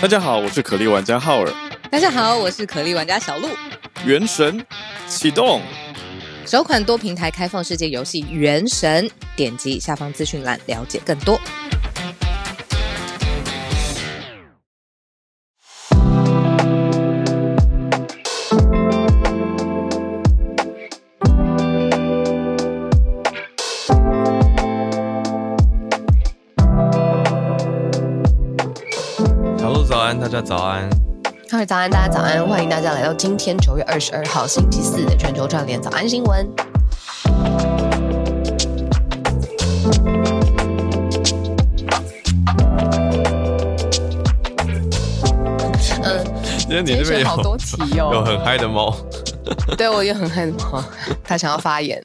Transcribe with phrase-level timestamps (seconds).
[0.00, 1.52] 大家好，我是可莉玩家浩尔。
[1.90, 3.48] 大家好，我是可莉玩家小鹿。
[4.04, 4.64] 原神
[5.08, 5.60] 启动，
[6.46, 11.40] 首款多平台开放世界游戏《原神》，点击下方资讯栏了解更多。
[30.48, 30.88] 早安。
[31.50, 36.48] 各位早安，大家早安，欢迎大家来到今天九月二十二号星期四的全球串联早安新闻。
[46.02, 46.24] 嗯，
[46.56, 48.96] 今天你那边有今天选好多题哦 有很嗨的猫。
[49.76, 50.82] 对我也很害怕，
[51.22, 52.02] 他想要发言，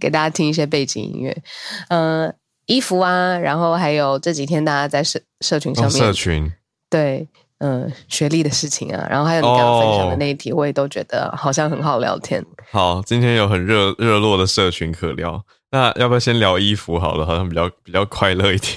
[0.00, 1.42] 给大家听一些背景音乐。
[1.90, 2.28] 呃，
[2.66, 6.52] 衣服啊，然后还有这几天大家在社社群上哦面、社群，
[6.90, 12.44] 对，嗯、学历的事情啊，然后还有你刚刚分享的那一题，我也都觉得好像很好聊天。
[12.70, 15.44] 好，今天有很热热络的社群可聊。
[15.70, 17.26] 那要不要先聊衣服好了？
[17.26, 18.74] 好像比较比较快乐一点。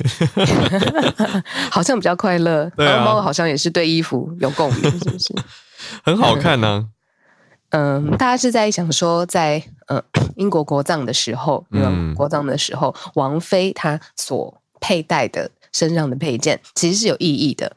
[1.72, 5.34] 好像比较快乐，对猫好像也是对衣服有共鸣，是不是？
[6.04, 6.90] 很好看呢、
[7.72, 10.04] 嗯，大家是在想说在，呃
[10.36, 17.72] 英国国葬的时候，嗯国葬的时候，王菲她所佩戴的身上的配件其实是有意义的。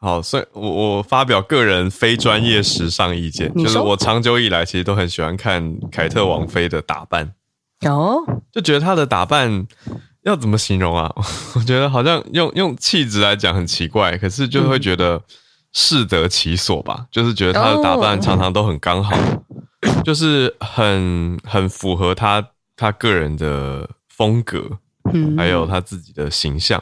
[0.00, 7.32] 好，所以我我发表个人非专业时尚意见，就是我长久以来其实都很喜欢看凯特王妃的打扮，
[7.84, 9.66] 哦，就觉得她的打扮
[10.22, 11.12] 要怎么形容啊？
[11.56, 15.20] 我觉得好像用用气质来讲很奇怪，可是就会觉得
[15.72, 19.16] 适得其所吧，就是觉得她的打扮常常都很刚好，
[20.04, 24.78] 就是很很符合她她个人的风格，
[25.12, 25.36] 嗯。
[25.36, 26.80] 还有她自己的形象。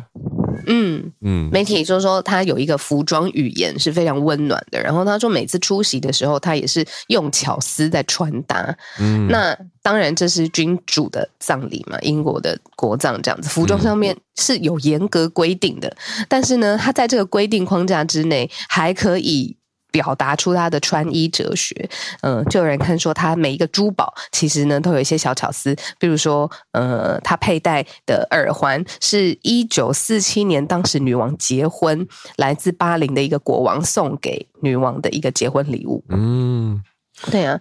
[0.66, 8.76] 嗯，嗯，媒体就说他有一个服装语言是非常温暖的，然后他说每次出席的时候，他也是用巧思在穿搭。
[8.98, 15.96] 嗯那当然这是君主的葬礼嘛，英国的国葬这样子，服装上面是有严格规定的，
[16.28, 19.56] 但是呢，他在这个规定框架之内，还可以。
[19.96, 21.88] 表达出他的穿衣哲学，
[22.20, 32.06] 嗯、就有人看说他每一个珠宝其实呢都有一些小巧思，比如说，呃，他佩戴的耳环是一九四七年当时女王结婚，
[32.36, 36.04] 来自巴林的一个国王送给女王的一个结婚礼物。
[36.10, 36.82] 嗯。
[37.30, 37.58] 对啊，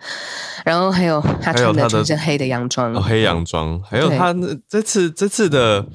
[0.65, 5.85] 然后还有他穿的还有她的全身黑的洋装，哦，黑洋装，还有对他那这次这次的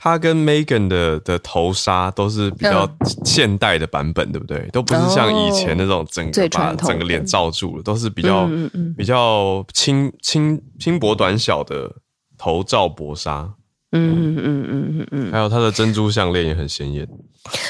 [0.00, 4.60] 他跟 Megan 的的头纱都是比较嗯现代的版本，对不对？
[4.72, 11.92] 都不是像以前那种整个最把整个脸罩住了，都是比较嗯嗯嗯比较轻轻轻薄短小的
[12.38, 13.52] 头罩薄纱，
[13.90, 17.04] 嗯嗯嗯嗯嗯嗯，还有他的珍珠项链也很显眼。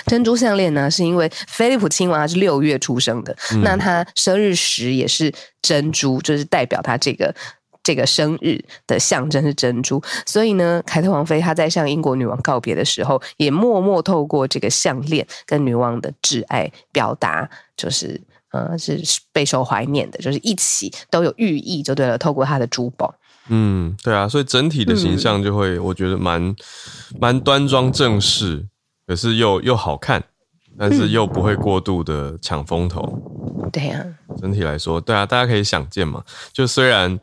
[0.07, 7.35] 珍珠项链呢，是因为菲利普亲王他是六月出生的，嗯那他生日时也是珍珠，就是代表他这个。
[7.89, 19.01] 这个生日的象征是珍珠，所以呢，凯特王妃她在向英国女王告别的时候，也默默透过这个项链跟女王的挚爱表达，就是呃是
[19.33, 22.19] 备受怀念的，就是一起都有寓意，就对了。
[22.19, 23.15] 透过她的珠宝，
[23.49, 26.55] 嗯，对啊，所以整体的形象就会，我觉得蛮
[27.19, 28.67] 蛮端庄正式，
[29.07, 30.23] 可是又又好看，
[30.79, 33.01] 但是又不会过度的抢风头。
[33.73, 34.05] 对啊、
[34.41, 36.23] 整体来说，对啊，大家可以想见嘛。
[36.53, 37.19] 就虽然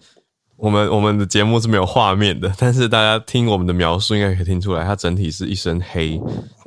[0.58, 6.18] 我们我们的节目是没有画面的， 但是大家听我们的描述，应该可以听出来，它整体是一身黑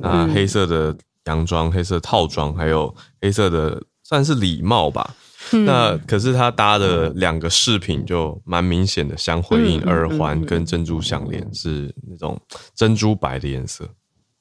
[0.01, 0.33] 啊，嗯。
[0.33, 0.95] 黑色的
[1.25, 5.15] 洋装、黑色套装，还有黑色的算是礼帽吧。
[5.51, 5.65] 嗯。
[5.65, 12.39] 那可是它搭的两个饰品就蛮明显的相辉映，嗯嗯耳环跟珍珠项链是那种
[12.75, 13.89] 珍珠白的颜色。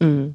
[0.00, 0.34] 嗯，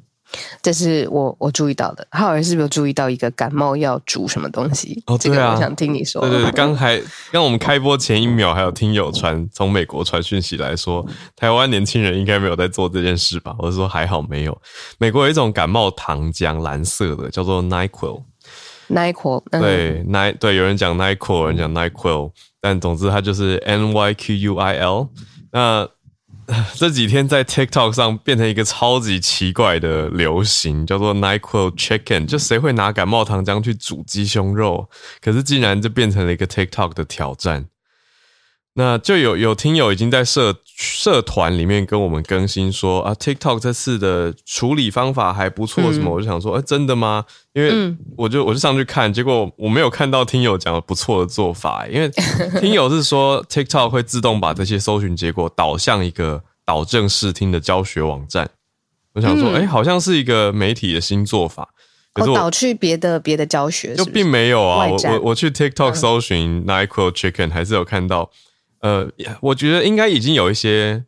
[0.62, 2.06] 这是我我注意到的。
[2.10, 5.02] 浩儿是不是有注意到一个感冒要煮什么东西？
[5.06, 6.20] 哦对啊这个我想听你说。
[6.22, 7.00] 对对对， 刚才
[7.32, 11.06] 刚我们开播前一秒，还有听友传从美国传讯息来说，
[11.36, 13.54] 台湾年轻人应该没有在做这件事吧？
[13.58, 14.60] 我是说还好没有。
[14.98, 18.22] 美国有一种感冒糖浆，蓝色的，叫做 Nyquil。
[18.88, 22.30] Nyquil，嗯、对，Ny 对，有人讲 Nyquil，有人讲 Nyquil，
[22.60, 25.08] 但总之它就是 N Y Q U I L。
[25.50, 25.88] 那
[26.74, 34.88] 这几天在 TikTok 上变成一个超级奇怪的流行，叫做 Nyquil Chicken，就谁会拿感冒糖浆去煮鸡胸肉？
[35.20, 37.66] 可是竟然就变成了一个 TikTok 的挑战。
[38.76, 46.10] 那就有有听友已经在社社团里面跟我们更新说啊，TikTok 这次的处理方法还不错，什么？
[46.10, 47.24] 我就想说，哎、真的吗？
[47.52, 52.10] 因为嗯我就我就上去看，结果我没有看到听友讲的不错的做法，因为
[52.60, 58.50] 听友是说 TikTok 会自动把这些搜寻结果导向一个导正视听的教学网站。
[59.12, 61.68] 我想说，哎、好像是一个媒体的新做法。
[62.12, 68.30] 可是我哦导去别的别的教学是就并没有啊，我我我去 TikTok 搜寻 Nyquil Chicken，还是有看到，
[68.84, 69.08] 呃，
[69.40, 71.02] 我觉得应该已经有一些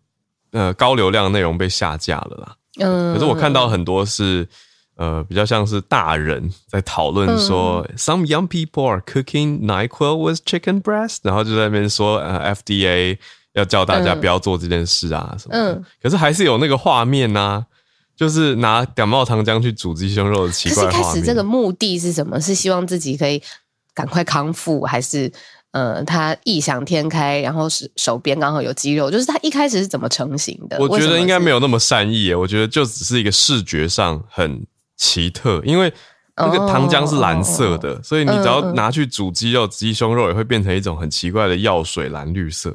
[0.52, 2.56] 呃高流量内容被下架了啦。
[2.80, 4.46] 嗯可是我看到很多是
[4.96, 13.18] 呃比较像是大人在讨论说、s 嗯 o m e young people are cooking Nyquil with chicken breast，然后就在那边说呃 FDA
[13.52, 15.72] 要叫大家嗯不要做这件事啊什么的。
[15.74, 17.64] 嗯可是还是有那个画面呐、
[18.16, 21.20] 就是拿感冒糖浆去煮鸡胸肉的奇可是开怪的画面。
[21.20, 22.40] 始这个目的是什么？
[22.40, 23.42] 是希望自己可以
[23.94, 25.30] 赶快康复，还是
[25.76, 29.10] 呃他异想天开，然后是手边刚好有肌肉？
[29.10, 30.78] 就是他一开始是怎么成型的？
[30.80, 35.92] 我觉得应该没有有那么善意耶，我觉得就只是一个视觉上很奇特，因为
[36.36, 42.74] 那个糖浆是蓝色的，所以你只要拿去煮鸡肉、鸡胸肉，也会变成一种很奇怪的药水蓝绿色，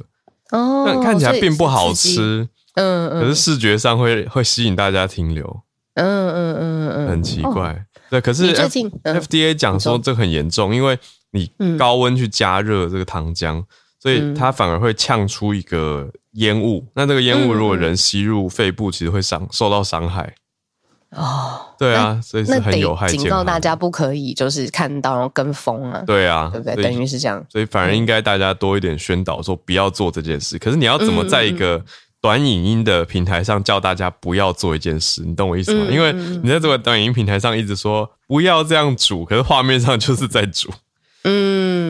[0.51, 1.91] 哦但看起来并不好。
[1.93, 5.63] 吃，嗯嗯，可是视觉上会会吸引大家停留，
[5.95, 7.85] 嗯嗯嗯嗯，很奇哦怪。
[8.09, 10.97] 对，可是最 F 近嗯 FDA 讲说这很严重，因为
[11.31, 13.63] 你嗯高温去加热这个糖浆，
[13.99, 16.85] 所以它反而会呛出一个烟雾。
[16.93, 20.33] 那这个烟雾嗯如果人吸入肺部，其实会伤受到伤害。
[21.11, 26.81] 哦，对啊，所以是那很有害警告大家不可以就是看到然后跟风啊，对啊，对不对？
[26.81, 27.45] 等于是这样。
[27.49, 30.57] 所以反而应该大家多一点宣导，说不要做这件事。
[30.57, 31.85] 可是你要怎么在一嗯个
[32.21, 35.21] 短影音的平台上叫大家不要做一件事？
[35.25, 35.85] 你懂我意思吗？
[35.89, 40.69] 嗯因为你在这个短影音平台上一直说不要这样煮，可是画面上就是在煮。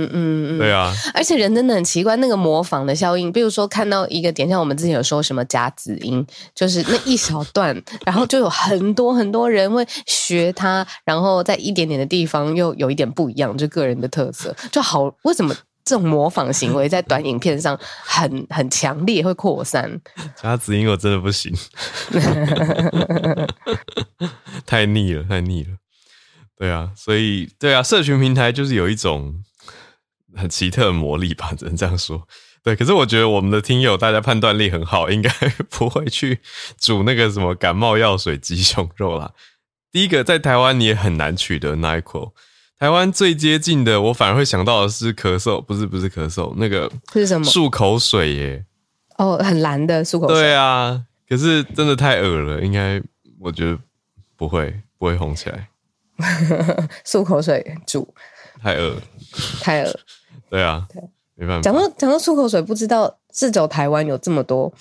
[0.05, 6.25] 嗯嗯嗯，对啊，而且人真的很奇怪，那个模仿的效应，比如说看到一个点，像我们之前有说什么夹子音，
[6.55, 15.13] 就是那一小段，然后就有很多很多人会学它，然后在一点点的地方又有一点不一样，就个人的特色，就好。
[15.23, 15.53] 为什么
[15.83, 19.99] 这种模仿行为在短影片上很很强烈，会扩散？
[20.41, 21.53] 加子音我真的不行，
[24.65, 25.69] 太腻了，太腻了。
[26.57, 29.33] 对啊，所以对啊，社群平台就是有一种
[30.35, 32.27] 很奇特的魔力吧，只能这样说。
[32.63, 35.29] 对，可是我觉得我们的听友大家判断力很好，应该
[35.69, 36.39] 不会去
[36.77, 39.31] 煮那个什么感冒药水鸡胸肉啦。
[39.91, 42.33] 第一个，在台湾你也很难取得 Nyquil。
[42.77, 47.45] 台湾最接近的，我反而会想到的是咳嗽，不是不是咳嗽，那个是什么？
[47.45, 48.65] 漱口水耶。
[49.17, 50.35] 哦，很蓝的漱口水。
[50.35, 53.01] 对啊，可是真的太恶了，应该
[53.39, 53.77] 我觉得
[54.35, 55.69] 不会不会红起来，
[57.05, 58.13] 漱口水煮
[58.61, 59.01] 太恶了。
[59.61, 59.99] 太恶。
[60.51, 60.85] 对啊，
[61.35, 61.73] 没办法讲。
[61.73, 64.71] 到讲到漱口水，不知道是走台湾有这么多，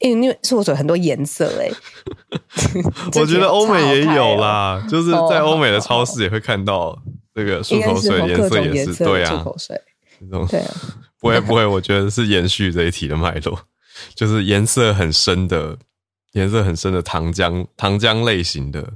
[0.00, 1.70] 因为漱口水很多颜色哎、
[3.18, 6.96] 我觉得欧美也有啦， 就是在欧美的超市也会看到
[7.34, 9.80] 这个漱口水颜色也是对啊的漱口，水，
[10.20, 10.74] 这种对啊，
[11.18, 13.58] 不会 不会，我觉得是延续这一题的脉络，
[14.14, 15.78] 就是颜色很深的
[16.32, 18.92] 颜色很深的糖浆糖浆类型的，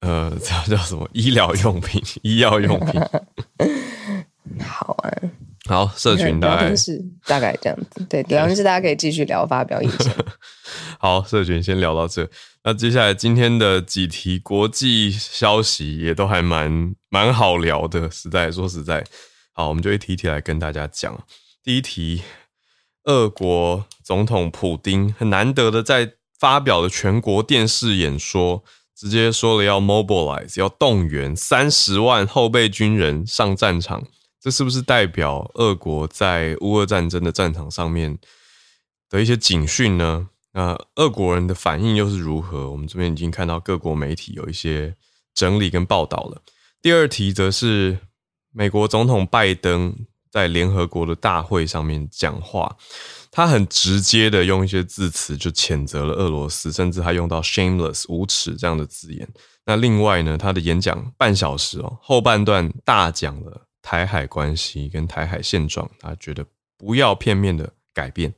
[0.00, 2.98] 呃，叫叫什么医疗用品、医药用品。
[4.62, 5.10] 好啊，
[5.68, 10.14] 好，社群大概是大概这样子，对，聊天室大家可以继续聊发表意见。
[10.98, 12.28] 好，社群先聊到这。
[12.62, 19.04] 那接下来今天的几题国际消息也都还蛮蛮好聊的，实在说实在，
[19.52, 21.24] 好，我们就一题一题来跟大家讲。
[21.62, 22.22] 第一题，
[23.04, 28.62] 俄国总统普丁很难得的在发表了全国电视演说，
[28.94, 34.04] 直接说了要 mobilize，要动员三十万后备军人上战场。
[34.40, 38.18] 这是不是代表俄国在乌俄战争的战场上面
[39.08, 40.28] 的一些警讯呢？
[40.52, 42.70] 那俄国人的反应又是如何？
[42.70, 44.96] 我们这边已经看到各国媒体有一些
[45.34, 46.42] 整理跟报道了。
[46.82, 47.98] 第二题则是
[48.50, 49.94] 美国总统拜登
[50.30, 52.76] 在联合国的大会上面讲话，
[53.30, 59.28] 他很直接的用一些字词就谴责了俄罗斯，甚至还用到 shameless 无耻这样的字眼。
[59.66, 66.44] 那另外呢，他的演讲半小时哦，后半段大讲了台海关系跟台海现状，他觉得
[66.76, 68.34] 不要片面的改变。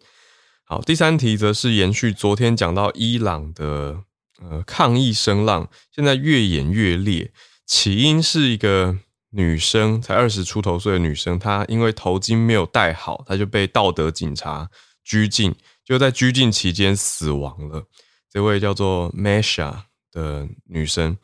[0.64, 4.02] 好，第三题则是延续昨天讲到伊朗的
[4.40, 7.32] 呃抗议声浪，现在越演越烈。
[7.66, 8.98] 起因是一个
[9.30, 14.68] 女生，才二十出头岁的女生，她因为头巾没有戴好，她就被道德警察
[15.04, 17.84] 拘禁，就在拘禁期间死亡了。
[18.30, 21.16] 这位叫做 Mesha 的女生，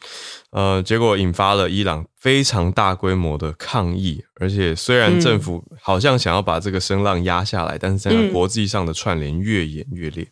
[0.50, 10.26] 呃，结果引发了伊朗非常大规模的抗议，而且虽然政府好像想要把这个声浪压下来，但是在嗯国际上的串联越演越烈。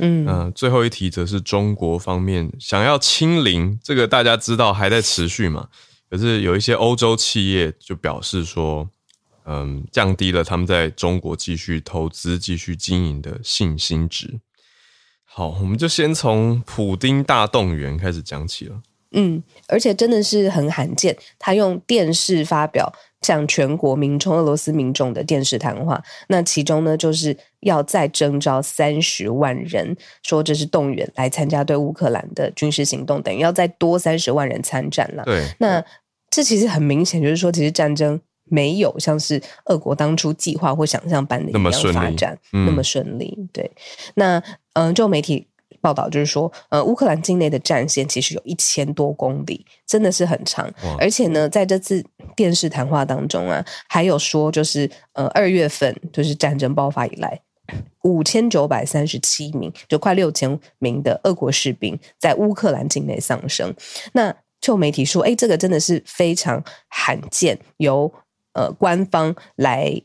[0.00, 5.68] 嗯那、最后一题则是中国方面想要清零，这个大家知道还在持续嘛？
[6.08, 8.88] 可是有一些欧洲企业就表示说，
[9.44, 14.40] 嗯，降低了他们在中国继续投资、继续经营的信心值。
[15.30, 18.80] 好，我们就先从普丁大动员开始讲起了。
[19.12, 22.92] 嗯，而且真的是很罕见，他用电视发表
[23.22, 26.02] 向全国民众、俄罗斯民众的电视谈话。
[26.28, 35.24] 那其中呢，就是要再征召三十万人，说这是动员来参加对乌克兰的军事行动，等于要再多三十万人参战了。
[35.24, 35.82] 对，那
[36.28, 43.36] 这其实很明显，就是说，其实战争没有像是俄国当初计划或想象般的那么一样发展嗯那么顺利。
[43.52, 43.70] 对，
[44.14, 44.38] 那
[44.74, 45.46] 嗯、呃就媒体
[45.80, 50.68] 报道就是说，呃，乌克兰境内的战线其实有一千多公里，真的是很长。
[50.98, 57.40] 而且呢，在这次电视谈话当中啊，还有说，就是呃，二月份就是战争爆发以来。
[58.02, 63.72] 五千九百三十七名，就快六千名的俄国士兵在乌克兰境内丧生。
[64.14, 68.12] 那就媒体说，哎，这个真的是非常罕见，由
[68.58, 70.02] 呃官方来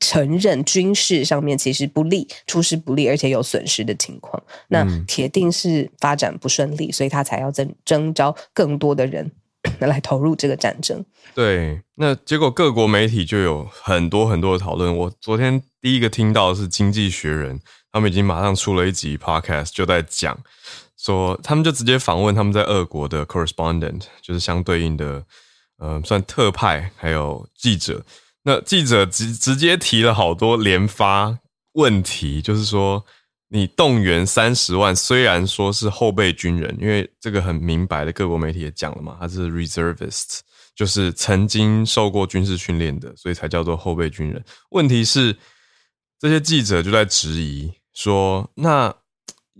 [0.00, 4.42] 承认军事上面其实不利、出师不利，而且有损失的情况。
[4.68, 9.30] 那嗯铁定是发展不顺利，所以他才要征征召更多的人
[9.78, 11.04] 来投入这个战争。
[11.34, 14.94] 对，那结果各国媒体就有很多很多的讨论。
[14.94, 17.58] 我昨天第一个听到的是《经济学人》，
[17.92, 20.36] 他们已经马上出了一集 podcast，就在讲
[20.98, 25.24] 说，他们就直接访问他们在俄国的 correspondent，就是相对应的，
[25.82, 28.04] 呃，算特派还有记者。
[28.44, 31.36] 那记者直直接提了好多连发
[31.72, 33.04] 问题，就是说，
[33.48, 40.38] 你动员三十万，虽然说是后备军人，因为这个很明白的，各国媒体也讲了嘛，他是 reservists，
[40.76, 44.40] 就是曾经受过军事训练的，所以才叫做后备军人。
[44.70, 45.36] 问题是，
[46.20, 48.94] 这些记者就在质疑说，那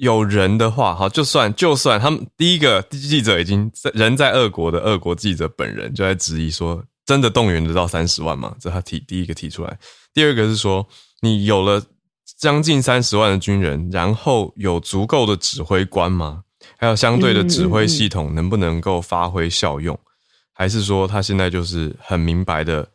[0.02, 8.52] 有人的话，好，就算就算他们第一个记者已经在人在俄国的俄国记者本人就在质疑说，真的动员得到三十万吗？
[8.58, 9.78] 这他提第一个提出来。
[10.12, 10.84] 第二个是说，
[11.20, 11.80] 你有了
[12.36, 16.42] 将近三十万的军人，然后有足够的指挥官吗？
[16.76, 19.96] 还有相对的指挥系统能不能够发挥效用？
[20.52, 22.88] 还是说他现在就是很明白的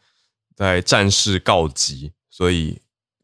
[0.58, 2.78] 在战事告急，所以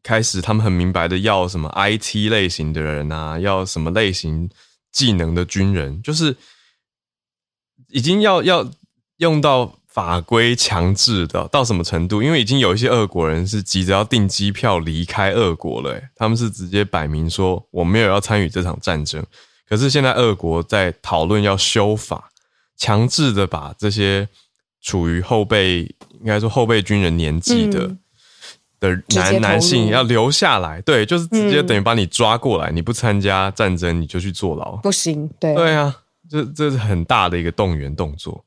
[0.04, 4.48] 开始他们很明白的要什么 IT 类型的人啊，要什么类型
[4.92, 6.36] 技能的军人，就是
[7.88, 8.70] 已经要要
[9.16, 12.22] 用到法规强制的到什么程度？
[12.22, 19.24] 因为已经有一些俄国人是急着要订机票离开俄国了、他们是直接摆明说我没有要参与这场战争。
[19.66, 22.30] 可是现在俄国在讨论要修法，
[22.76, 24.28] 强制的把这些
[24.82, 25.82] 处于后备，
[26.20, 27.96] 应该说后备军人年纪的、
[29.14, 34.76] 男男性要留下来，对，就是直接嗯等于把你抓过来，你不参加战争你就去坐牢。
[34.76, 35.94] 不行，对对啊，
[36.28, 38.44] 这这是很大的一个动员动作。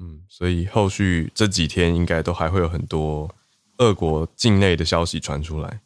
[0.00, 3.28] 嗯，所以后续这几天应该都还会有很多
[3.78, 5.80] 俄国境内的消息传出来。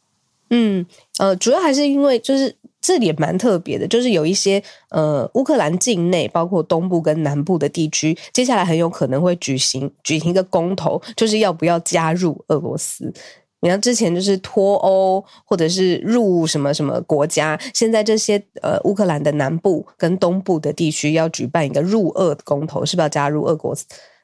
[0.51, 0.85] 嗯，
[1.17, 13.11] 呃，主要还是因为就是这里也蛮特别的，就是有一些呃乌克兰境内，包括东部跟南部的地区，接下来很有可能会举行举行一个公投，就是要不要加入俄罗斯。
[13.63, 23.73] 你看，之前就是脱欧，或者是入什么什么国家，现在这些呃乌克兰的南部跟东部的地区要举办一个入俄的公投，是不是要加入俄国？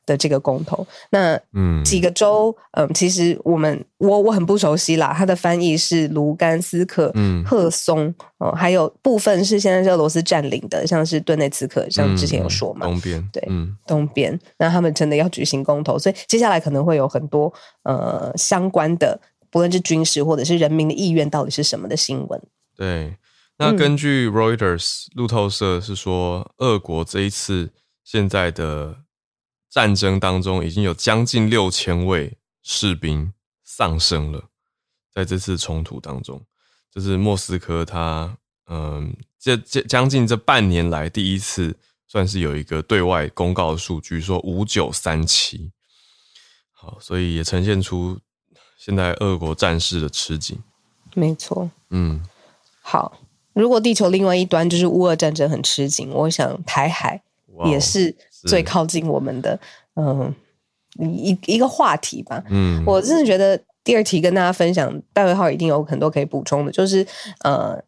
[0.10, 0.86] 的这个公投？
[1.12, 19.20] 那嗯，几个州，嗯，其实我们我我很不熟悉啦，它的翻译是卢甘斯克、嗯赫松，哦、还有部分是现在是俄罗斯占领的，像是顿内茨克，像之前有说嘛，嗯东边，对嗯，东边，那他们真的要举行公投，所以接下来可能会有很多呃相关的，
[19.52, 22.42] 不论是军事或者是人民的意愿到底是什么的新闻。
[22.76, 23.16] 对。
[23.62, 27.72] 那嗯根据 Reuters 路透社是说，俄国这一次
[28.06, 28.96] 现在的
[29.70, 33.32] 战争当中，已经有将近六千位士兵
[33.64, 34.46] 丧生了，
[35.14, 36.42] 在这次冲突当中，
[36.92, 45.72] 这是莫斯科他嗯，这这将近这半年来第一次算是有一个对外公告的数据，说五九三七。
[46.72, 48.20] 好，所以也呈现出
[48.78, 50.58] 现在俄国战事的吃紧。
[51.14, 52.24] 没错，嗯，
[52.82, 53.20] 好，
[53.54, 57.22] 如果地球另外一端就是乌俄战争很吃紧，我想台海
[57.66, 58.16] 也是
[58.48, 59.60] 最靠近我们的，
[59.96, 60.34] 嗯，
[61.00, 62.44] 一一个话题吧。
[62.50, 67.06] 嗯，我真的觉得第二题跟大家分享，戴维浩一定有很多可以补充的，就是
[67.44, 67.82] 呃，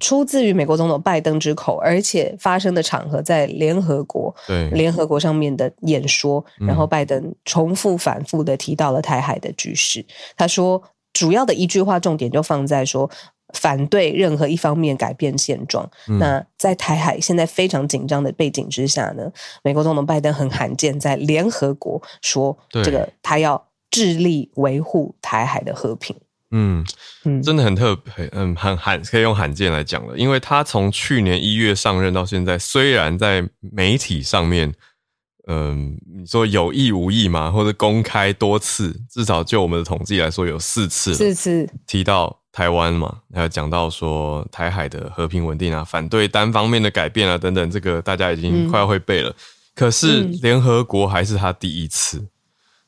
[0.00, 10.04] 出自于美国总统拜登之口，而且发生的场合在联合国，对，联合国上面的演说，嗯然后拜登重复反复的提到了台海的局势。
[10.36, 13.10] 他说，主要的一句话重点就放在说。
[13.54, 15.88] 反对任何一方面改变现状。
[16.08, 19.30] 嗯那在台海现在非常紧张的背景之下呢，
[19.62, 26.14] 美国总统拜登很罕见在联合国说对这个他要致力维护台海的和平。
[26.52, 26.84] 嗯，
[27.24, 34.74] 嗯，真的很特别，嗯，很罕可以用罕见来讲了，因为他从去年一月上任到现在，虽然在媒体上面
[35.46, 49.34] 嗯，你说有意无意嘛，或者公开多次，至少就我们的统计来说，有四次四次，提到台湾嘛，还有讲到说台海的和平稳定啊，反对单方面的改变啊等等，这个大家已经快要会背了。
[49.74, 52.28] 可是联合国还是他第一次。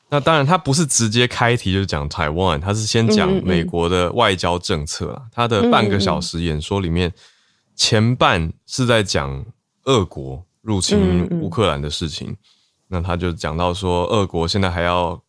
[0.09, 5.23] 那当然，他不是直接开题就讲台湾，他是先讲美国的外交政策啊。
[5.31, 7.11] 他的半个小时演说里面，
[7.75, 9.43] 前半是在讲
[9.85, 12.35] 俄国入侵乌克兰的事情。
[12.87, 15.21] 那他就讲到说，俄国现在还要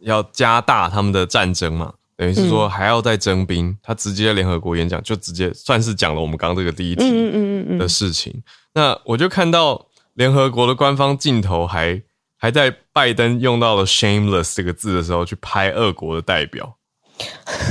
[0.00, 3.74] 要加大他们的战争嘛，等于是说还要再征兵。
[3.82, 8.42] 他直接联合国演讲就直接算是讲了我们刚刚这个第一题的事情。
[8.74, 12.02] 那我就看到联合国的官方镜头还。
[12.42, 16.74] 还在拜登用到了 “shameless” 这个字的时候去拍俄国的代表，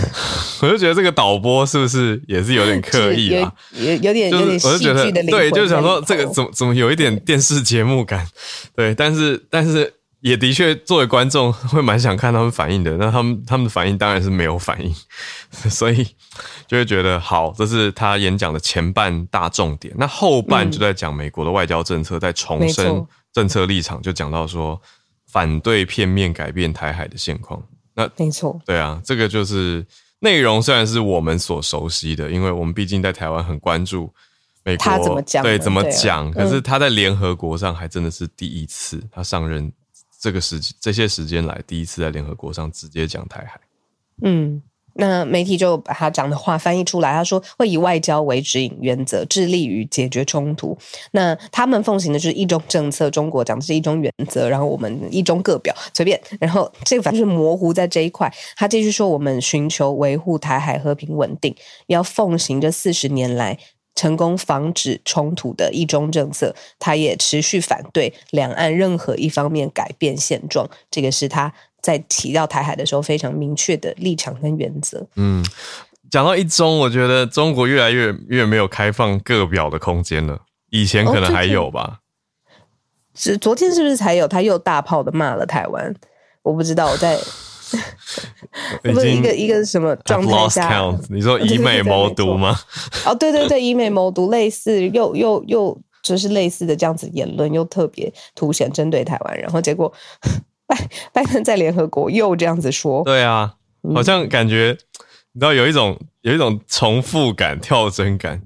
[0.61, 3.53] 我就觉得这个导播是不是也是有点刻意啊？
[3.73, 8.27] 有有点有点我就觉得对，就是想说这个怎么怎么有一点电视节目感，
[8.75, 14.93] 对，但是但是也的确作为观众会蛮想看他们反应的，那他们他们的反应当然是没有反应，
[15.69, 16.03] 所以
[16.67, 23.05] 就会觉得好，这是他演讲的前半大重点，那后半就在讲美国的外交政策，在重申。
[23.31, 24.81] 政策立场就讲到说，
[25.31, 27.61] 反对片面改变台海的现况。
[27.99, 29.85] 那没错，对啊，这个就是
[30.19, 34.09] 内容，虽然是我们所熟悉的，因为我们毕竟在台湾很关注
[34.63, 36.31] 美国怎么讲，对怎么讲。
[36.31, 39.71] 可是他在联合国上还真的是第一次，他上任
[40.19, 43.59] 这个时这些时间来第一次在联合国上直接讲台海。
[44.23, 44.61] 嗯。
[44.99, 50.77] 那媒体就把他讲的话翻译出来，他说会以外交为指引原则，致力于解决冲突。
[51.11, 56.19] 那他们奉行的就是一中政策，中国讲的是一中原则，然后我们一中各表，随便。
[56.39, 58.31] 然后这个反正就是模糊在这一块。
[58.57, 61.55] 他继续说，我们寻求维护台海和平稳定，
[61.87, 63.57] 要奉行这四十年来
[63.95, 66.53] 成功防止冲突的一中政策。
[66.77, 70.69] 他也持续反对两岸任何一方面改变现状。
[70.91, 71.53] 这个是他。
[71.81, 75.05] 在提到台海的时候，非常明确的立场跟原则。
[75.15, 75.43] 嗯，
[76.09, 80.41] 讲到一中，我觉得中国越来越越没有开放各表的空间了。
[80.69, 81.99] 以前可能还有吧。
[83.15, 84.27] 是昨天是不是才有？
[84.27, 85.93] 他又大炮的骂了台湾。
[86.41, 87.17] 我不知道我在。
[88.81, 90.91] 不是一个一个什么状态下？
[91.09, 92.59] 你说 以美谋独吗？
[93.05, 99.93] 哦，对对对，以美谋独，类似又又又就是类似的这样子言论，又特别凸显针对台湾，然后结果。
[100.69, 103.55] 拜 拜登在联合国又这样子说，对啊，
[103.95, 104.77] 好像感觉
[105.33, 108.39] 你知道有一种有一种重复感、跳针感。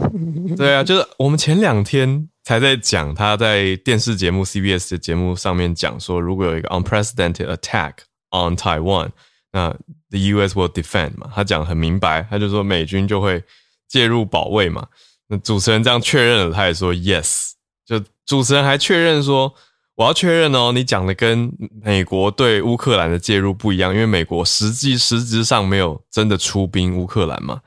[0.56, 7.92] 对啊，就是我们前两天才在讲他在电视节目 CBS 的节目上面讲说，如果有一个 unprecedented attack
[8.30, 9.10] on Taiwan，
[9.52, 9.68] 那
[10.10, 10.54] the U.S.
[10.54, 11.30] will defend 嘛。
[11.34, 13.44] 他讲很明白，他就说美军就会
[13.86, 14.86] 介入保卫嘛。
[15.28, 17.50] 那主持人这样确认了，他也说 yes。
[17.84, 19.52] 就主持人还确认说。
[19.96, 21.50] 我要确认哦，你讲的跟
[21.82, 27.60] 美国对乌克兰的介入不一样，因为美国实际实质上没有真的出兵乌克兰嘛。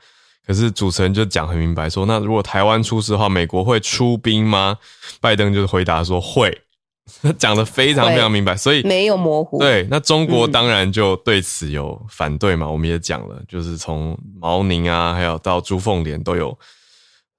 [0.46, 4.76] 可是主持人就讲很明白，说那如果台湾出事的话，美国会出兵吗？
[5.20, 6.56] 拜登就是回答说会，
[7.36, 9.58] 讲的非常非常明白，所以没有模糊。
[9.58, 12.68] 对，那中国当然就对此有反对嘛。
[12.68, 16.56] 我们也讲了，就是从毛宁啊，还有到朱凤莲都有。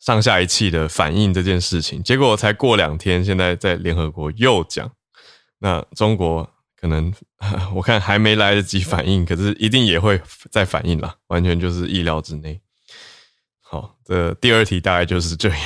[0.02, 4.92] 上下一气的反应这件事情，结果才过两天，现在在联合国又讲，
[5.60, 7.14] 那中国可能
[7.76, 12.60] 我看还没来得及反应，可是一定也会再反应啦，完全就是意料之内。
[13.62, 15.60] 好，这第二题大概就是这样。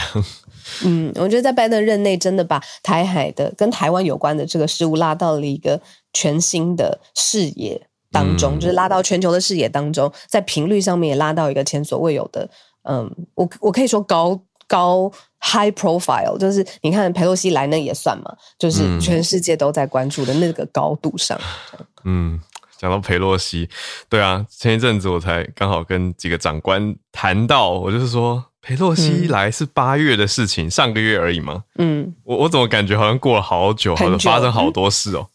[0.83, 12.49] 嗯，我觉得在拜登任内，真的把台海的跟台湾有关的这个事物拉到了一个全新的视野当中，就是拉到全球的视野当中，在频率上面也拉到一个前所未有的。
[12.87, 21.39] 嗯，我我可以说高高 high profile，就是你看佩洛西来那也算嘛，就是全世界都在关注的那个高度上。
[22.05, 22.39] 嗯，
[22.77, 23.69] 讲到佩洛西，
[24.09, 31.63] 对啊，前一阵子我才刚好跟几个长官谈到，我就是说裴洛西来是八月的事情，上个月而已嘛。
[31.77, 35.27] 嗯，我我怎么感觉好像过了好久，好像发生好多事哦。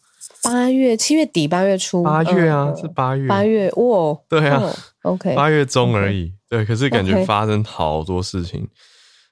[0.43, 4.63] 八月七月底八月初，八月啊，是八月，八月哇，对啊
[5.03, 6.33] ，OK，八月中而已。
[6.51, 8.67] 对，可是感觉发生好多事情，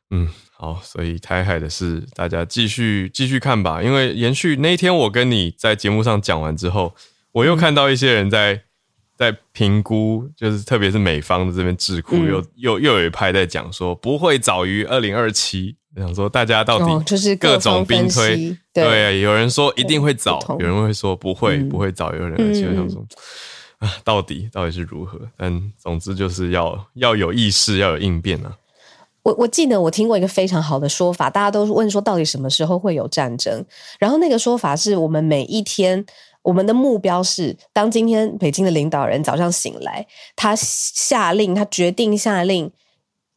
[0.10, 3.84] 嗯，好，所以台海的事大家继续继续看吧。
[3.84, 6.96] 因为延续那一天我跟你在节目上讲完之后，
[7.34, 8.62] 我又看到一些人在
[9.18, 23.06] 在评估，就是特别是美方的这边智库，又又又有一派在讲说不会早于二零二七，想说大家到底就是各种兵推，对，有人说一定会早，有人会说不会不会早，有人而且想说。
[23.80, 25.20] 啊， 到底到底是如何？
[25.36, 28.58] 但总之就是要要有意识，要有应变啊。
[29.24, 33.64] 我我记得我听过一个非常好的说法，大家都问说到底什么时候会有战争？
[34.00, 36.04] 然后那个说法是我们每一天，
[36.42, 42.72] 我们的目标是，当今天北京的领导人早上醒来，他下令，他决定下令，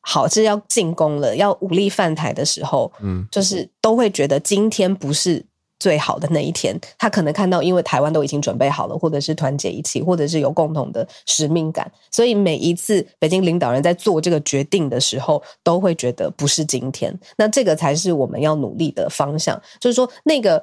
[0.01, 5.45] 好，这要进攻了，要武力犯台的时候，嗯，就是都会觉得今天不是。
[5.83, 17.13] 最好的那一天，他可能看到，因为台湾都已经准备好了，或者是团结一起，或者是有共同的使命感，所以每一次北京领导人在做这个决定的时候，都会觉得不是今天。
[17.37, 20.63] 那这个才是我们要努力的方向，就是说那个。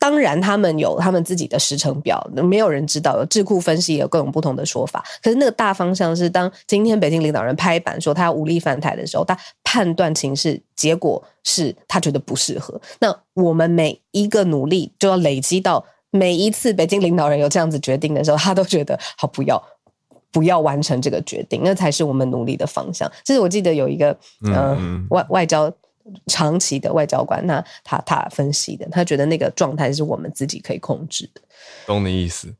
[0.00, 3.18] 当然，他们有他们自己的时程表，没有人知道。
[3.18, 5.04] 有智库分析，有各种不同的说法。
[5.20, 12.80] 可是那个大方向是，当今天北京领导人拍板说他要武力反台的时候，他判断情势，结果是他觉得不适合。
[13.00, 19.60] 那我们每一个努力，就要累积到每一次北京领导人有这样子决定的时候，他都觉得好，不要
[20.30, 23.10] 不要完成这个决定，那才是我们努力的方向。
[23.24, 25.72] 这是我记得有一个嗯外外交。
[26.26, 31.40] 长期的外交官，那他他分析的，他觉得那个状态是我们自己可以控制的。
[31.86, 32.54] 懂你意思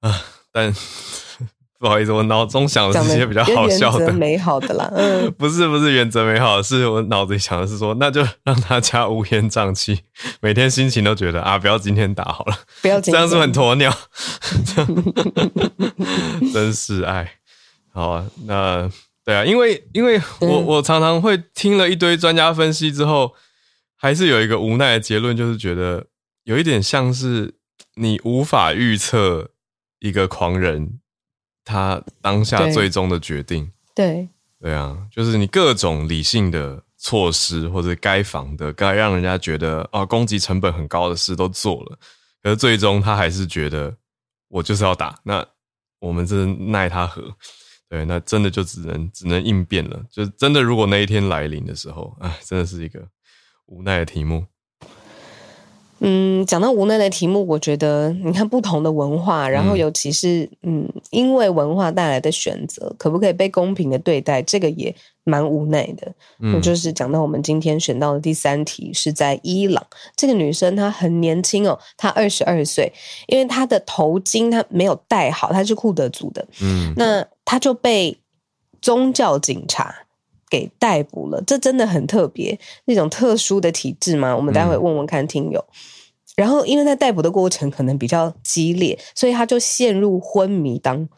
[0.00, 0.22] 啊？
[0.52, 0.72] 但
[1.78, 4.90] 不好意思，我脑中想的是些比较好笑的、美好的啦。
[4.94, 10.00] 嗯， 不是不是原则美好，是我脑子里想的是说， 那就让大家乌烟瘴气，
[10.42, 13.90] 每天心情都觉得啊，不要今天打好了，不要这样是很鸵鸟，
[16.52, 17.32] 真是爱。
[17.92, 18.90] 好啊，那。
[19.24, 23.34] 对啊，因为因为我我常常会听了一堆专家分析之后，
[23.96, 26.06] 还是有一个无奈的结论，就是觉得
[26.44, 27.54] 有一点像是
[27.96, 29.50] 你无法预测
[29.98, 31.00] 一个狂人
[31.64, 33.70] 他当下最终的决定。
[33.94, 34.28] 对
[34.58, 41.98] 对啊，就是你各种理性的措施或者该防的、该让人家觉得啊攻击成本很高的事都做了，
[42.42, 43.94] 可是最终他还是觉得
[44.48, 45.46] 我就是要打，那
[45.98, 47.22] 我们这奈他何？
[47.90, 50.00] 对，那真的就只能只能应变了。
[50.08, 53.00] 就真的，如果那一天来临的时候，哎，真的是一个
[53.66, 54.44] 无奈的题目。
[56.02, 66.14] 嗯，讲到无奈的题目，我觉得你看不同的文化，然后尤其是嗯，因为文化带来的选择，可不可以被公平的对待，这个也蛮无奈的。
[66.40, 69.84] 嗯，就是讲到我们今天选到的第三题，是在伊朗，
[70.16, 72.90] 这个女生她很年轻哦，她二十二岁，
[73.26, 78.20] 因为她的头巾她没有戴好，她是库德族的，嗯，那她就被
[78.80, 80.06] 宗教警察。
[80.50, 84.34] 给逮捕了，这真的很特别，那种特殊的体制吗？
[84.36, 85.64] 我们待会问问看听友。
[86.34, 91.08] 然后，因为在逮捕的过程可能比较激烈，所以他就陷入昏迷当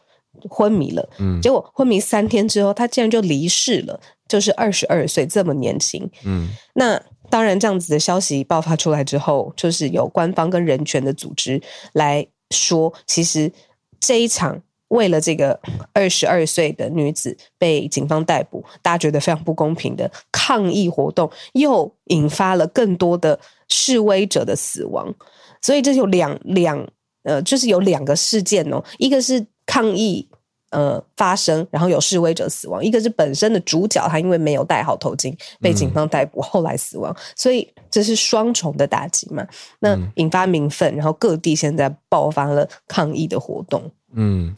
[0.47, 1.09] 昏迷了。
[1.17, 6.07] 嗯，结果昏迷三天之后，他竟然就离世了，就是二十二岁，这么年轻。
[6.25, 11.59] 嗯，那当然，这样子的消息爆发出来之后，就是有官方跟人权的组织
[11.93, 13.51] 来说，其实
[13.99, 14.61] 这一场。
[14.93, 15.59] 为了这个
[15.91, 25.13] 二十二岁的女子被警方逮捕，大家觉得非常不公平的抗议活动，又引发了更多的示威者的死亡。
[25.61, 26.87] 所以这有两两
[27.23, 30.27] 呃，就是有两个事件哦，一个是抗议
[30.69, 37.15] 呃发生，然后有示威者死亡；一个是本身的主角他因为没有戴好头巾被警方逮捕，后来死亡。
[37.35, 39.47] 所以这是双重的打击嘛？
[39.79, 43.89] 那引发民愤，然后各地现在爆发了抗议的活动。
[44.13, 44.55] 嗯。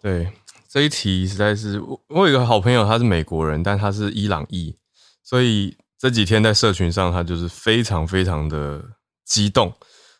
[0.00, 0.32] 对
[0.68, 4.76] 这一题实在是，我我有一个好朋友，他是美国人，但他是伊朗裔，
[5.22, 8.82] 所以这几天在社群上，他就是非常非常的
[9.24, 9.74] 激动，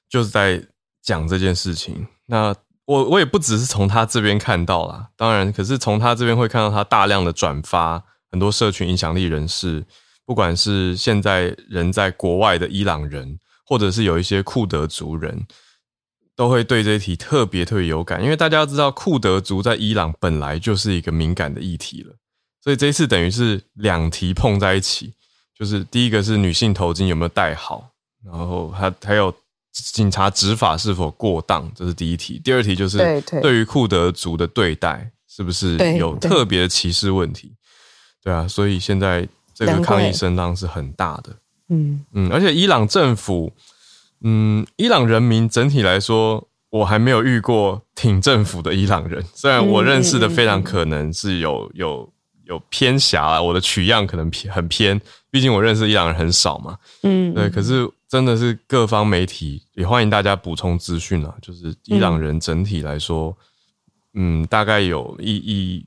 [0.09, 0.63] 就是在
[1.01, 2.07] 讲这件事情。
[2.27, 9.87] 那我我也不只是从他这边看到啦，当然，可是从他这边会看到他大量的转发，很多社群影响力人士，
[10.27, 15.47] 不管是现在人在国外的伊朗人，或者是有一些库德族人。
[16.41, 22.15] 都会对这一题特别特别有感，因为大家要知道库德族在伊朗本来就是一个敏感的议题了，
[22.65, 25.13] 所以这一次等于是两题碰在一起，
[25.55, 27.91] 就是第一个是女性头巾有没有戴好，
[28.25, 29.31] 然后还还有
[29.71, 32.41] 警察执法是否过当，这是第一题。
[32.43, 37.53] 第二题就是对于库德族的对待是不是有特别的歧视问题？
[38.25, 41.37] 对啊，所以现在这个抗议声浪是很大的。
[41.69, 43.53] 嗯嗯，而且伊朗政府。
[44.23, 49.25] 嗯，伊朗人民整体来说，我还没有遇过挺政府的伊朗人。
[49.35, 52.13] 虽然我认识的非常可能是有有
[52.45, 56.79] 有偏狭，我的取样可能偏很偏，毕竟我认识伊朗人很少嘛。
[57.03, 57.49] 嗯，对。
[57.49, 61.35] 可是真的是各方媒体也欢迎大家补充资讯啊。
[61.41, 63.37] 就是伊朗人整体来说，
[64.15, 65.87] 嗯，大概有一一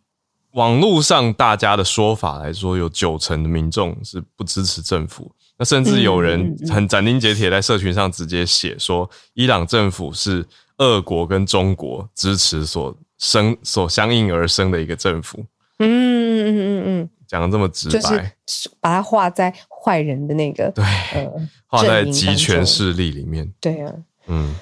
[0.54, 5.32] 网络上大家的说法来说，有九成的民众是不支持政府。
[5.64, 10.46] 那甚至有人很斩钉截铁在社群上直接写说，伊朗政府是
[10.80, 15.40] 俄国跟中国支持所生所相应而生的一个政府。
[15.80, 18.36] 嗯嗯嗯嗯嗯，讲的这么直就是白，
[18.82, 21.32] 把它画在坏人的那个对，呃
[21.66, 23.94] 画在集权势力里面，对啊。
[24.28, 24.54] 嗯，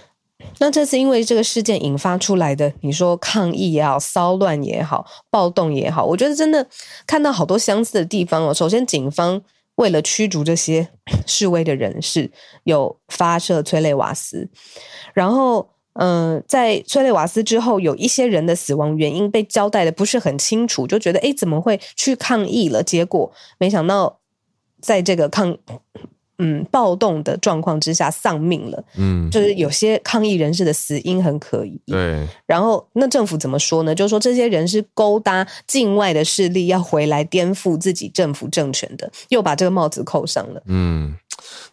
[0.60, 6.68] 那这次因为这个事件引发出来的，你说抗议也好、骚乱也好、暴动也好，我觉得真的
[7.08, 8.54] 看到好多相似的地方哦。
[8.54, 9.42] 首先，警方
[9.82, 10.88] 为了驱逐这些
[11.28, 12.32] 示威的人士，
[12.64, 14.50] 有发射催泪瓦斯，
[15.14, 15.70] 然后。
[15.96, 22.82] 嗯，在催泪瓦斯之后，有一些人的死亡原因被交代的不是很清楚，就觉得诶怎么会去抗议了？
[22.82, 24.22] 结果没想到，
[24.80, 25.58] 在这个抗
[26.44, 28.84] 嗯暴动的状况之下丧命了。
[28.98, 31.80] 嗯，就是有些抗议人士的死因很可疑。
[31.86, 33.94] 对，然后那政府怎么说呢？
[33.94, 40.62] 就是说这些人是勾搭境外的势力，要回来颠覆自己政府政权的，又把这个帽子扣上了。
[40.66, 41.16] 嗯，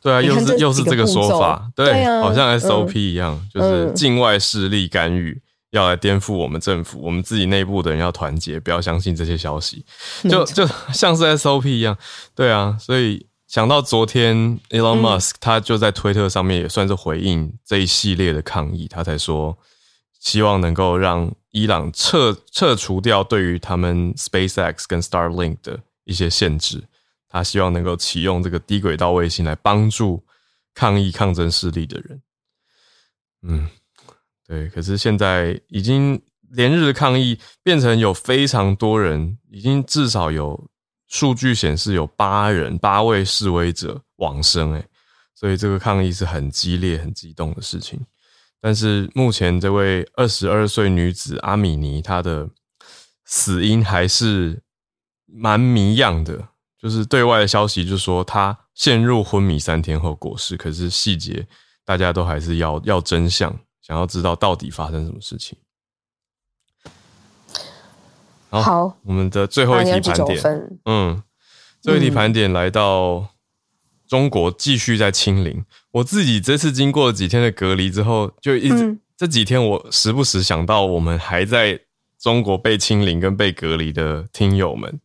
[0.02, 5.40] 对啊，又是又是这个说法，对啊好像嗯 SOP 一样，就是嗯境外势力干预。
[5.70, 9.85] 要来颠覆我们政府，我们自己内部的人要团结，不要相信这些消息，
[10.22, 11.94] 就就像是 SOP 一样，
[12.35, 19.58] 对啊，所以想到昨天 Elon 嗯 Musk 他就在推特上面也算是回应这一系列的抗议，他才说
[20.20, 26.84] 希望能够让伊朗撤撤除掉对于他们 SpaceX 跟 Starlink 的一些限制，
[27.26, 30.22] 他希望能够启用这个低轨道卫星来帮助
[30.74, 32.22] 抗议抗争势力的人。
[33.42, 33.68] 嗯，
[34.46, 34.68] 对。
[34.68, 40.68] 可是现在已经连日的抗议变成有非常多人，已经至少有
[41.09, 44.85] 数据显示有八人八位示威者往生，诶，
[45.35, 48.01] 所以这个抗议是很激烈、很激动的事情。
[48.61, 52.49] 但是目前这位二十二岁女子阿米尼，她的
[53.25, 54.62] 死因还是
[55.27, 56.49] 蛮谜样的。
[56.81, 61.44] 就是对外的消息就说她陷入昏迷三天后过世，可是细节
[61.85, 65.59] 大家都还是要要真相，想要知道到底发生什么事情。
[68.48, 70.42] 好好，我们的最后一题盘点，
[70.84, 71.22] 嗯，
[71.80, 73.28] 最后一题盘点来到
[74.06, 75.64] 中国，继续在清零。
[75.92, 81.80] 我自己这次经过几天的隔离之后，就一直、嗯这几天，我时不时想到我们还在
[82.20, 85.00] 中国被清零跟被隔离的听友们，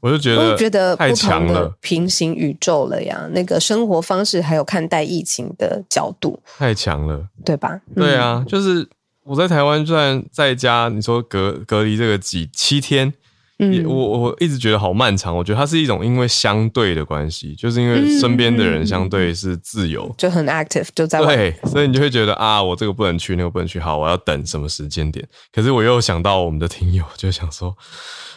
[0.00, 3.28] 我就觉得我觉得太强了，平行宇宙了呀。
[3.32, 7.28] 那个生活方式还有看待疫情的角度，太强了。
[7.44, 7.82] 对吧？
[7.94, 8.88] 嗯，对啊，就是
[9.24, 13.12] 我在台湾，虽然在家，你说隔隔离这个几七天，
[13.58, 15.36] 也嗯我我一直觉得好漫长。
[15.36, 25.26] 我觉得它是一种因为相对的关系，就是因为身边的人嗯相对是自由，就很 active，就在对，所以你就会觉得啊，我这个不能去，那个不能去，好，我要等什么时间点。
[25.52, 27.76] 可是我又想到我们的听友，就想说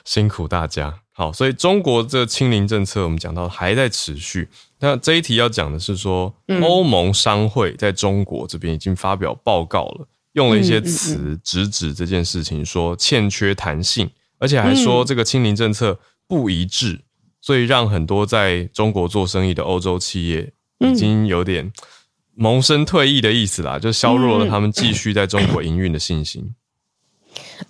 [0.03, 0.93] 辛苦大家。
[1.15, 4.49] 好，所以中国这清零政策，我们讲到还在持续。
[4.79, 17.01] 那这一题要讲的是说，嗯欧盟商会在中国这边已经发表报告了，用了一些词直指这件事情，说欠缺弹性，而且还说这个清零政策不一致，
[17.41, 21.71] 所以让很多在中国做生意的欧洲企业已经有点
[22.35, 26.53] 萌生退役的意思啦，就削弱了他们继续在中国营运的信心。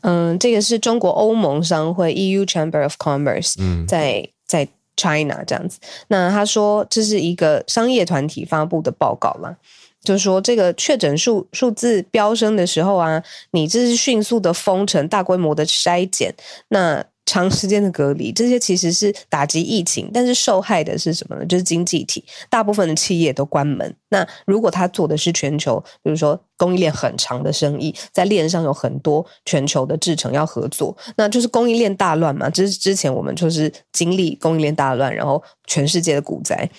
[0.02, 3.86] 嗯，这个是中国欧盟商会 EU Chamber of Commerce 嗯。
[3.88, 5.80] 在在 China 这样子。
[6.08, 9.58] 那他说这是一个商业团体发布的报告啦，
[10.04, 16.34] 就是说这个确诊数数字飙升的时候啊，你这是迅速的封城、大规模的筛检，
[16.70, 17.06] 那。
[17.26, 21.46] 长时间的隔离，这些其实是打击疫情，但是受害的是什么呢？
[21.46, 23.96] 就是经济体，大部分的企业都关门。
[24.10, 32.50] 那如果他做的是全球，比如说供应链很长的生意，在链上有很多全球的制程要合作，那就是供应链大乱嘛。
[32.50, 36.70] 这是之前我们就是经历供应链大乱，然后全世界的股灾。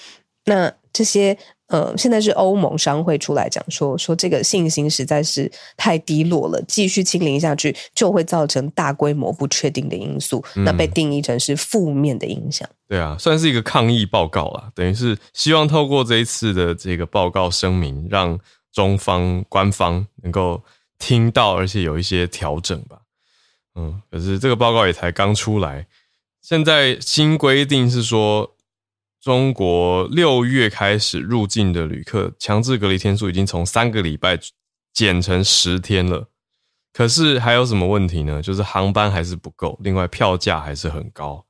[0.45, 1.37] 那这些
[1.75, 12.69] 呃，现在是欧盟商会出来讲说，说这个信心实在是太低落了，继续清零下去就会造成大规模不确定的因素，那被定义成是负面的影响。
[12.87, 18.39] 对啊，算是一个抗议报告啦，等于是希望透过这一次的这个报告声明，让
[18.73, 20.63] 中方官方能够
[21.01, 22.99] 听到，而且有一些调整吧。
[23.75, 25.89] 嗯，可是这个报告也才刚出来，
[26.41, 28.54] 现在新规定是说，
[29.25, 34.39] 中国六月开始入境的旅客强制隔离天数已经从三个礼拜
[34.93, 36.29] 减成十天了。
[36.93, 38.43] 可是还有什么问题呢？
[38.43, 41.43] 就是航班还是不够，另外票价还是很高。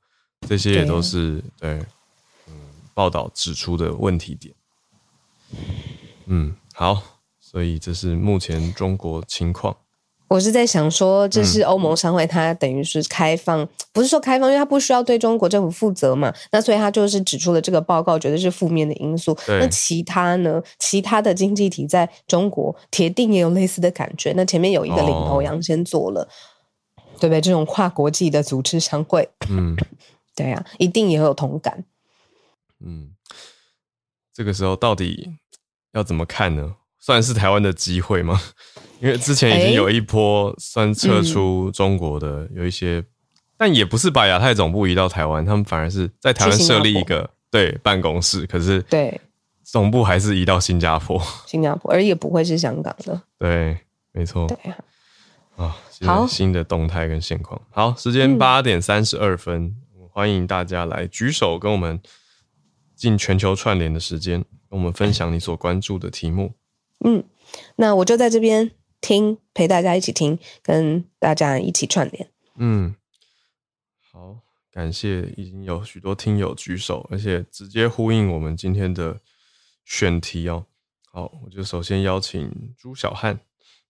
[0.47, 1.71] 这些也都是对，
[2.47, 2.53] 嗯，
[2.93, 4.55] 报道指出的问题点。
[6.27, 7.03] 嗯，好，
[7.41, 9.75] 所以这是目前中国情况。
[10.27, 16.33] 我是在想说，这是欧盟商会，它等于是开放，不是说开放，因为它不需要对中国政府负责嘛。
[16.51, 19.37] 那所以它就是指出了这个报告，觉得是负面的因素。
[19.47, 20.61] 那其他呢？
[20.79, 24.33] 其他的经济体在中国铁定也有类似的感觉。
[24.35, 26.27] 那前面有一个领头羊先做了，
[27.19, 27.39] 对不对？
[27.39, 29.75] 这种跨国际的组织商会，嗯，
[30.35, 31.85] 对呀、一定也有同感。
[32.83, 33.11] 嗯，
[34.33, 35.37] 这个时候到底
[35.93, 36.75] 要怎么看呢？
[36.99, 38.41] 算是台湾的机会吗？
[39.01, 43.03] 因为之前已经有一波算撤出中国的，有一些，
[43.57, 49.19] 但也不是把亚太总部移到台湾，他们反而是在台湾设立一个对办公室，可是对
[49.63, 51.21] 总部还是移到新加坡。
[51.45, 53.21] 新加坡，而也不会是香港的。
[53.37, 53.77] 对，
[54.11, 54.47] 没错。
[54.47, 54.77] 对啊、
[55.57, 57.61] 啊，好新的动态跟现况。
[57.71, 61.99] 好，时间八点三十二分，我欢迎大家来举手跟我们
[62.95, 66.53] 进全球串联的时间，跟我们分享你所关注的题目。
[67.03, 67.23] 嗯，
[67.75, 68.71] 那我就在这边
[69.05, 72.27] 听，陪大家一起听，跟大家一起串联。
[72.57, 72.95] 嗯，
[74.11, 74.37] 好，
[74.71, 79.19] 感谢已经有许多听友举手，而且直接呼应我们今天的
[79.85, 80.65] 选题哦。
[81.11, 83.39] 好，我就首先邀请朱小汉，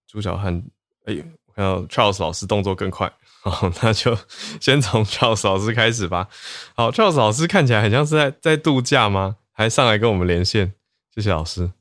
[0.06, 0.66] 朱小汉，
[1.06, 3.10] 哎，我看到 Charles 老师动作更快，
[3.42, 4.18] 好，那就
[4.60, 6.28] 先从 Charles 老师开始吧。
[6.76, 9.38] 好，Charles 老师看起来很像是在在度假吗？
[9.54, 10.74] 还上来跟我们连线，
[11.14, 11.72] 谢谢老师，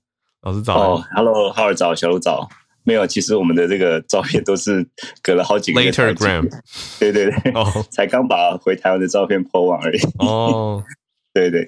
[0.43, 0.89] 老师早安。
[0.89, 2.49] 哦，Hello，浩尔早，小鹿早。
[2.85, 4.87] 没有，其实我们的这个照片都是
[5.23, 6.49] 隔了好几个月才 Later gram
[7.01, 9.99] 对对对，哦才刚把回台湾的照片 po 完而已。
[10.19, 10.85] 哦，
[11.33, 11.67] 对对，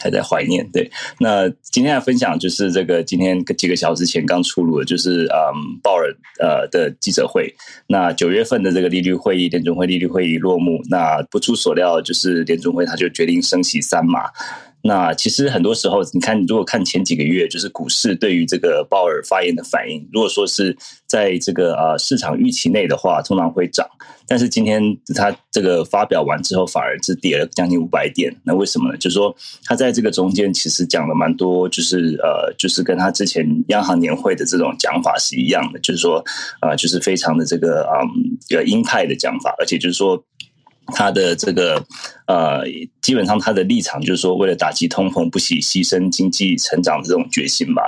[0.00, 0.66] 还在怀念。
[0.72, 0.90] 对，
[1.20, 7.54] 那今天的分享就是这个今天几个小时前刚出炉的，就是嗯鲍尔呃的记者会。
[7.86, 10.80] 那九月份的这个利率会议，联准会利率会议落幕。
[10.88, 14.30] 那不出所料，就是联准会他就决定升息三码。
[14.86, 23.84] 那其实很多时候，你看，如果看前几个月，就是股市对于这个鲍尔发言的反应，如果说是在这个呃市场预期内的话，通常会涨。
[24.28, 24.80] 但是今天
[25.14, 28.34] 他这个发表完之后，反而是跌了将近五百点。
[28.44, 28.96] 那为什么呢？
[28.96, 36.24] 就是说他在这个中间其实讲了蛮多，就是呃，就是跟他之前央行年会的这种讲法是一样的，就是说
[36.60, 40.22] 呃，就是非常的这个嗯呃鹰派的讲法，而且就是说。
[40.94, 41.84] 他的这个
[42.26, 42.62] 呃，
[43.00, 47.82] 基本上他的立场就是说，为了打击通膨，不惜牺牲经济成长的这种决心吧。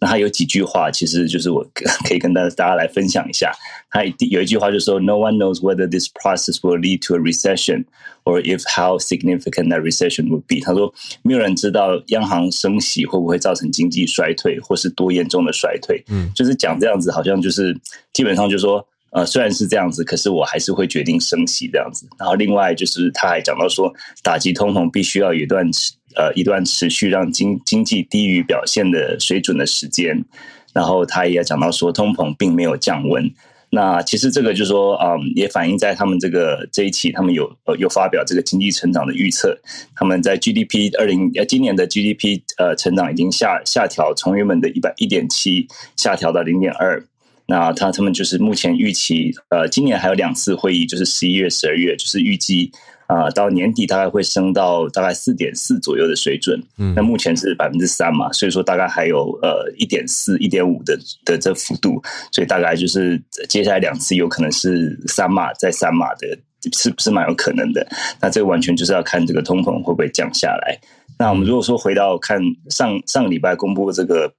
[0.00, 3.52] 那他有几句话，其实就是我可以跟大家大家来分享一下。
[3.90, 7.84] 他有一句话就是说：“No one knows whether this process will lead to a recession,
[8.24, 16.02] or if how significant that recession would be。”他说，没有人知道央行升息会不会造成经济衰退，或是多严重的衰退。
[16.08, 17.78] 嗯，就是讲这样子，好像就是
[18.12, 18.84] 基本上就是说。
[19.14, 22.04] 呃，虽然是这样子，可是我还是会决定升息这样子。
[22.18, 30.24] 然后另外就是他还讲到说，打击通膨必须要有一段持呃一段持续让经经济低于表现的水准的时间。
[30.72, 33.32] 然后他也讲到说，通膨并没有降温。
[33.70, 39.56] 那其实这个就是说，嗯，也反映在他们这个这一期，他们有呃有发表这个经济成长的预测。
[39.94, 47.04] 他们在 GDP 二零呃今年的 GDP 呃成长已经下下调，从原本的一百一点七下调到零点二。
[47.46, 52.72] 那他他们就是目前预期，呃，今年还有两次会议，就是十一月、十二月，就是预计
[53.06, 56.58] 啊、呃，到年底大概会升到大概四点四左右的水准。
[56.78, 62.02] 嗯那目前是百分之三嘛，所以说大概还有呃一点四、一点五的的这幅度，
[62.32, 66.38] 所以大概就是接下来两次有可能是三码再三码的，
[66.72, 67.86] 是不是蛮有可能的？
[68.22, 70.80] 那这个完全就是要看这个通膨会不会降下来。
[71.18, 74.32] 那我们如果说回到看上上个礼拜公布的这个。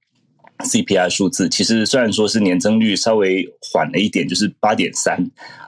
[0.59, 5.17] CPI 数字其实虽然说是年增率稍微缓了一点，就是八点三，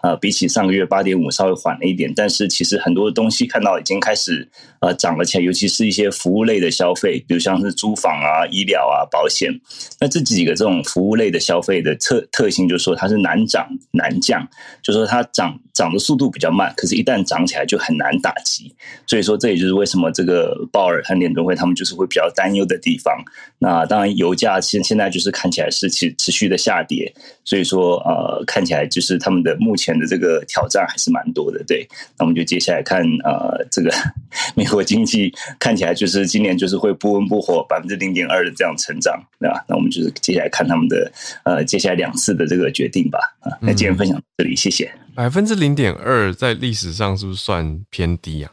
[0.01, 9.51] 呃，比起上个月八点五稍微缓了一点，但是其实很多东西看到已经开始呃涨了起来，尤其是一些服务类的消费，比如像是租房啊、医疗啊、保险，
[9.99, 14.47] 那这几个这种服务类的消费的特特性，就是说它是难涨难降，
[14.81, 18.73] 就说它涨涨的速度比较慢，可是一旦涨起来就很难打击，
[19.05, 23.15] 所以说这也就是为什么这个鲍尔和联准会他们就是会比较担忧的地方。
[23.59, 27.11] 那当然油价现现在就是看起来是持持续的下跌，
[27.43, 31.63] 所以说呃看起来就是他们的目前的这个挑战还是蛮多的。
[31.67, 31.87] 对，
[32.17, 33.91] 那我们就接下来看呃这个
[34.55, 39.63] 美国经济看起来就是今年就是会不温不火，百分之零点二的这样成长，对吧？
[39.67, 41.11] 那我们就是接下来看他们的
[41.43, 43.19] 呃接下来两次的这个决定吧。
[43.41, 44.91] 啊，那今天分享到这里，谢谢。
[45.15, 48.51] 百分之零点二在历史上是不是算偏低啊？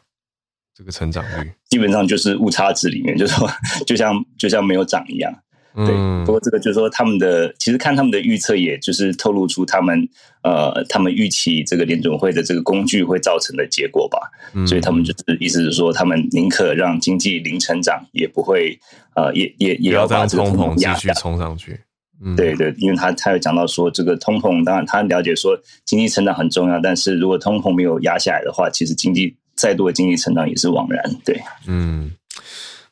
[0.76, 3.48] 这个成长率基本上就是误差值里面，就是说
[3.86, 5.32] 就像就像没有涨一样。
[5.74, 10.08] 对，嗯不过这个就是说他们的，其实看他们的预测，也就是透露出他们
[10.42, 14.18] 呃，他们预期这个联准会的这个工具会造成的结果吧。
[14.54, 18.78] 嗯所以他们就是意思是说，他们宁可让经济零成长，也不会
[19.16, 21.14] 呃，也也也要把这个通膨继续压下。
[21.14, 21.80] 冲上去。
[22.24, 31.02] 嗯，对对，因为他他有讲到说，这个通膨，当然他了解说经济成长很重要，但是如果通膨没有压下来的话，其实经济再多的经济成长也是枉然。
[31.24, 32.12] 对，嗯，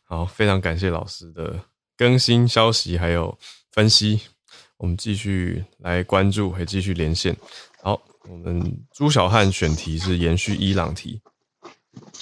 [0.05, 1.55] 好，非常感谢老师的
[1.97, 3.39] 更新消息还有
[3.71, 4.21] 分析，
[4.79, 7.37] 我们继续来关注，还继续连线。
[7.83, 11.21] 好，我们朱小汉选题是延续伊朗题。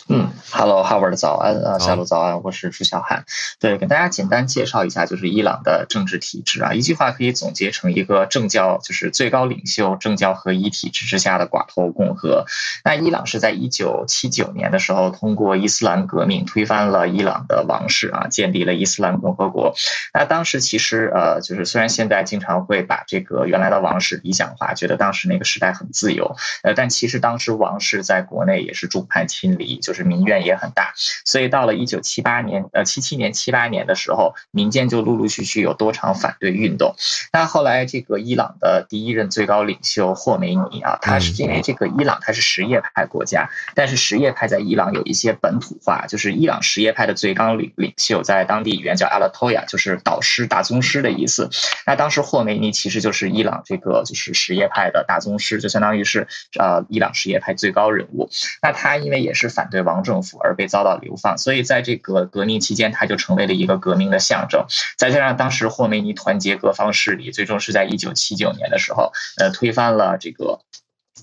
[0.08, 3.24] 嗯，Hello Howard，早安啊，下路早安，我是朱小涵。
[3.60, 12.46] 对，给大家简单介绍一下，就是伊朗的政治体制啊，一句话可以总结成一个政教就是最高领袖政教合一体制之下的寡头共和。
[12.84, 19.74] 那伊朗是在一九七九年的时候，通过伊斯兰革命推翻了伊朗的王室啊，建立了伊斯兰共和国。
[20.12, 30.00] 那当时其实呃，就是虽然现在经常会把这个原来的王室理想化，觉得当时那个时代很自由，呃，但其实当时王室在国内也是众叛亲离，就是。
[30.10, 30.92] 民怨也很大，
[31.24, 36.96] 所以到了一九七八年，呃，七七年、七八年的时候，民间就陆陆续续有多场反对运动。
[37.32, 51.50] 那后来，这个伊朗的第一任最高领袖霍梅尼啊，他是因为这个伊朗他是什叶派国家，但是什叶派在伊朗有一些本土化，就是伊朗什叶派的最高领领袖在当地语言叫阿拉托亚，就是导师、大宗师的意思。
[51.86, 56.26] 那当时霍梅尼其实就是伊朗这个就是什叶派的大宗师，就相当于是
[56.58, 58.28] 呃伊朗什叶派最高人物。
[58.62, 60.00] 那他因为也是反对王。
[60.02, 64.64] 政府而被遭到流放，所以在这个革命期间，他就成为了一个革命的象征。
[64.96, 70.60] 再加上当时霍梅尼团结各方势力，最终是在一九七九年的时候，呃，推翻了这个。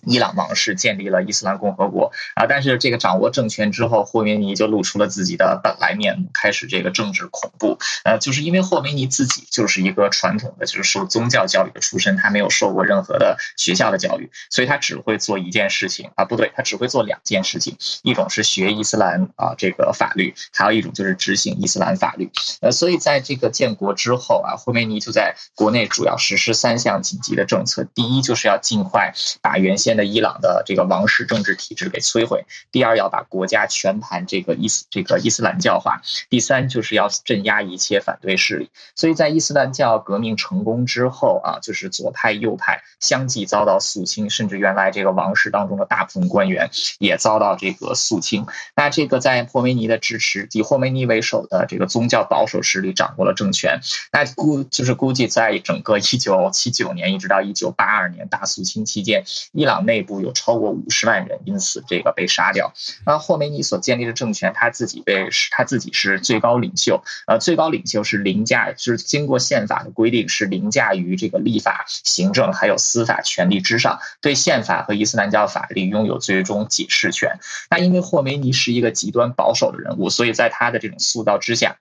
[0.07, 7.77] 伊朗王室建立了伊斯兰共和国啊，但是这个掌握政权之后，霍梅尼就露出了自己的本来面目，开始这个政治恐怖。
[8.03, 22.31] 呃，就是因为霍梅尼自己就是一个传统的，就是受宗教教育的出身，他没有受过任何的学校的教育，所以他只会做一件事情啊，不对，他只会做两件事情，一种是学伊斯兰啊这个法律，还有一种就是执行伊斯兰法律。
[22.61, 32.45] 呃，所以在这个建国之后啊，霍梅尼就在国内主要实施三项紧急的政策，第一就是要尽快把原先的伊朗的这个王室政治体制给摧毁。
[32.71, 36.01] 第二，要把国家全盘这个伊斯这个伊斯兰教化。
[36.29, 38.69] 第三，就是要镇压一切反对势力。
[38.95, 46.69] 所以在伊斯兰教革命成功之后啊，就是左派右派相继遭到肃清，甚至原来这个王室当中的大部分官员
[46.99, 48.45] 也遭到这个肃清。
[48.75, 53.79] 那这个在霍梅尼的支持，以霍梅尼为首的这个宗教保守势力掌握了政权。
[54.11, 59.23] 那估就是估计在整个一九七九年一直到一九八二年大肃清期间，
[59.53, 59.86] 伊朗。
[59.87, 62.73] 内部有超过五十万人因此这个被杀掉。
[63.05, 67.01] 那霍梅尼所建立的政权，他自己被他自己是最高领袖。
[67.25, 77.39] 呃，最高领袖是凌驾，就是经过宪法的规定是凌驾于这个立法、行政还有司法权力之上，对宪法和伊斯兰教法律拥有最终解释权。
[77.69, 81.77] 那因为霍梅尼是一个极端保守的人物，所以在他的这种塑造之下。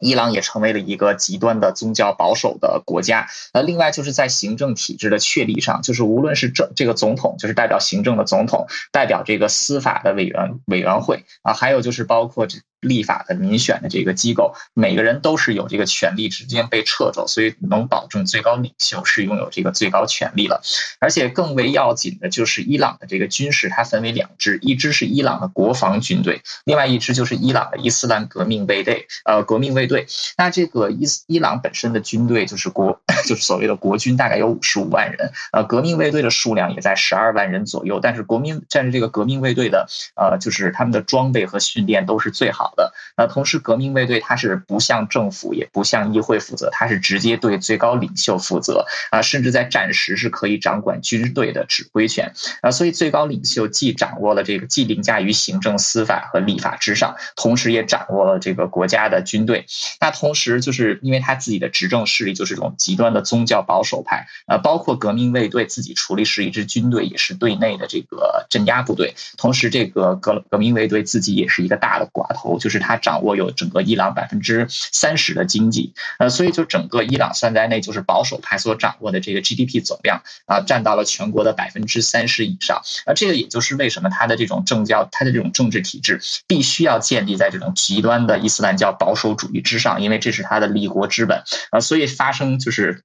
[0.00, 3.28] 伊朗也成为了一个极端的宗教保守的国家。
[3.52, 12.58] 呃，另外就是在行政体制的确立上，就是无论是政这个总统，就是代表行政的总统，代表这个司法的委员委员会啊，还有就是包括这。
[12.80, 20.62] 立法的民选的这个机构，每个人都是有这个权利直接被撤走，所以能保证最高领袖是拥有这个最高权力了。
[20.98, 29.06] 而且更为要紧的就是伊朗的这个军事，它分为两支，一支是伊朗的国防军队，另外一支就是伊朗的伊斯兰革命卫队。
[29.24, 30.06] 呃，革命卫队。
[30.36, 35.30] 那这个伊斯伊朗本身的军队就是国， 就是所谓的国军，大概有五十五万人。
[35.52, 38.00] 呃，革命卫队的数量也在十二万人左右。
[38.00, 42.69] 但是国民，但是这个革命卫队的，呃，就是他们的装备和训练都是最好。
[42.76, 52.70] 的那同时，革命卫队它是不向政府也不向议会负责，它是直接对最高领袖负责啊，甚至在战时是可以掌管军队的指挥权啊。
[52.70, 59.66] 所以，最高领袖既掌握了这个既凌驾于行政、司法和立法之上，同时也掌握了这个国家的军队。
[60.00, 69.14] 那同时，就是因为他自己的执政势力就是这种极端的宗教保守派啊，包括革命卫队自己处理是一支军队，也是对内的这个镇压部队。
[69.36, 72.58] 同时，这个革革命卫队自己也是一个大的寡头。
[72.60, 82.82] 就是他掌握有整个伊朗百分之三十的经济，呃，所以就整个伊朗算在内，就是保守派所掌握的这个 GDP 总量啊，占到了全国的百分之三十以上。
[83.06, 91.80] 啊，这个也就是为什么他的这种政教，他的这种政治体制必须要建立在这种极端的伊斯兰教保守主义之上，因为这是他的立国之本啊。
[91.80, 93.02] 所以发生就是。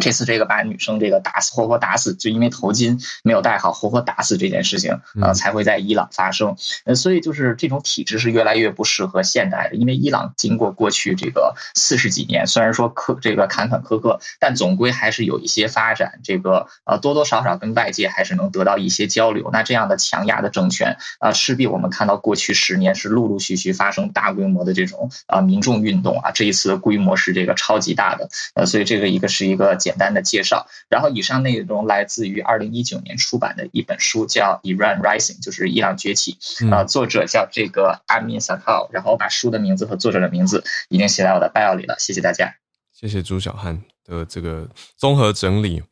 [0.00, 6.56] 这次这个把女生这个打死活活打死，就因为头巾没有戴好，活活打死这件事情，呃，才会在伊朗发生。
[6.84, 16.20] 呃，所以就是这种体制是越来越不适合现代的，因为伊朗经过过去这个四十几年，虽然说苛这个坎坎坷坷，但总归还是有一些发展。
[16.24, 19.50] 这个呃，多多少少跟外界还是能得到一些交流。
[19.52, 28.28] 那这样的强压的政权啊，势必我们看到过去十年是陆陆续续发生大规模的这种啊民众运动啊，这一次的规模是这个超级大的。
[28.54, 29.65] 呃，所以这个一个是一个。
[29.74, 36.38] 简单的介绍，然后以上内容来自于二零一九年出版的一本书，叫《Iran Rising》，就是伊朗崛起。
[36.70, 41.96] 啊，作者叫这个阿米萨考，然后我把书的名字和作者的名字已经写在我的 bio 里了。
[41.98, 42.54] 谢谢大家，
[42.92, 45.82] 谢谢朱小汉的这个综合整理，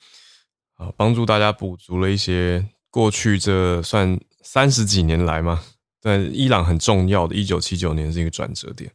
[0.76, 5.62] 啊，帮助大家补足了一些过去这算三十几年来嘛
[6.00, 8.90] 在伊朗很重要的，一九七九年是一个转折点。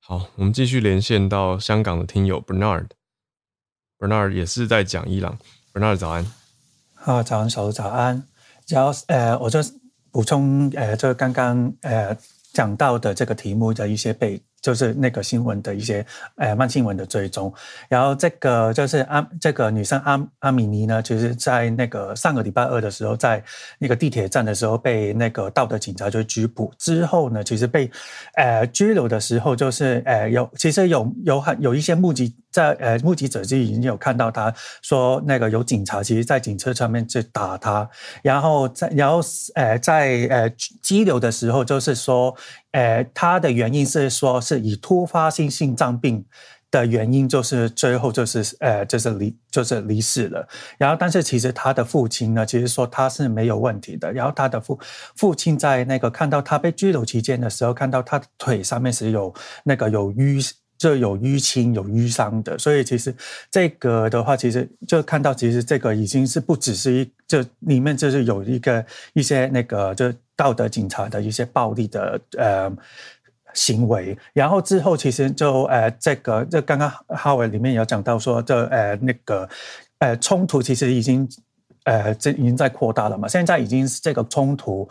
[0.00, 2.40] 好，我们继续连线到香港的听友
[4.02, 5.38] Bernard 也是在讲伊朗。
[5.72, 6.26] Bernard 早安，
[7.04, 8.20] 啊，早安，小早安。
[8.66, 9.60] 然后呃，我就
[10.10, 12.16] 补充呃，就刚刚呃
[12.52, 14.42] 讲到的这个题目的一些背。
[14.62, 17.52] 就是那个新闻的一些，呃，慢新闻的追踪。
[17.88, 23.42] 然后这个就是阿这个女生阿阿米尼呢，就是在那个上个礼拜二的时候，在
[23.80, 26.72] 那个地铁站的时候被那个道德警察就拘捕。
[26.78, 27.90] 之后呢，其实被
[28.34, 37.88] 呃拘留的时候，就是呃有其实有有很有一些目击在呃目击者就已经有看到他说那个有警察其实在警车上面去打他，
[38.22, 39.20] 然后在然后
[39.54, 40.48] 呃在呃
[40.82, 42.36] 拘留的时候就是说。
[42.72, 46.24] 呃，他的原因是说，是以突发性心脏病
[46.70, 50.48] 的原因，就是最后就是呃，就是离就是离世了。
[50.78, 54.10] 然后，但是其实他的父亲呢，其实说他是没有问题的。
[54.10, 54.80] 然后他的父
[55.16, 59.34] 父亲在那个看到他被拘留期间的时候，看到他的腿上面是有
[59.64, 60.50] 那个有淤，
[60.82, 62.58] 就有淤青、有淤伤的。
[62.58, 63.14] 所以其实
[63.50, 70.12] 这个的话，其实就看到其实这个已经是不只是一，就里面就是有一个一些那个就。
[70.34, 72.72] 道德警察的一些暴力的呃
[73.54, 79.48] 行为，然后之后其实就呃这个这刚刚哈维里面有讲到说，这呃那个
[79.98, 81.28] 呃冲突其实已经
[81.84, 84.88] 呃这已经在扩大了嘛，现在已经是这个冲突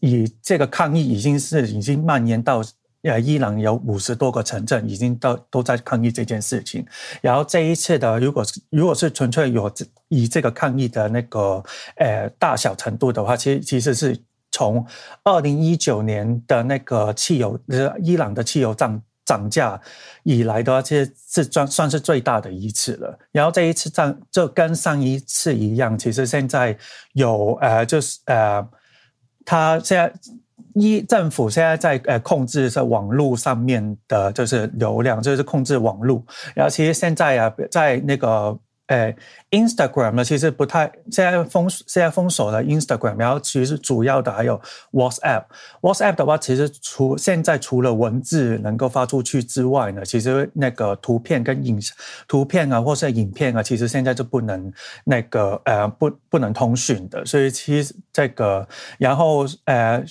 [0.00, 2.60] 以这个抗议已经是已经蔓延到
[3.02, 6.86] 呃伊朗有五十多个城镇已经到都在抗议这件事情，
[7.20, 9.70] 然后这一次的如果是如果是纯粹有
[10.08, 11.62] 以这个抗议的那个
[11.96, 14.22] 呃大小程度的话，其实其实是。
[14.54, 14.86] 从
[15.24, 19.80] 二零一九年的那个汽油，呃，伊朗的汽油涨涨价
[20.24, 23.18] 以来的话，其实是算算是最大的一次了。
[23.32, 26.76] 然后这一次涨就跟上一次一样，其实现在
[27.14, 28.62] 有呃，就是呃，
[29.46, 30.12] 他现在
[30.74, 36.24] 一政府现在在呃控制在网络上面的，就是流量，就是控制网络。
[36.54, 38.58] 然后其实现在啊，在那个。
[38.88, 39.14] 呃
[39.52, 44.60] ，Instagram 呢，其实不太现在封现在封锁了 Instagram，然后其实主要的还有
[44.90, 45.44] WhatsApp。
[45.80, 51.80] WhatsApp 的话，其实除现在除了文字能够发出去之外呢，其实那个图片跟影
[52.28, 54.70] 图片啊，或是影片啊，其实现在就不能
[55.04, 57.24] 那个呃不不能通讯的。
[57.24, 60.04] 所以其实这个，然后呃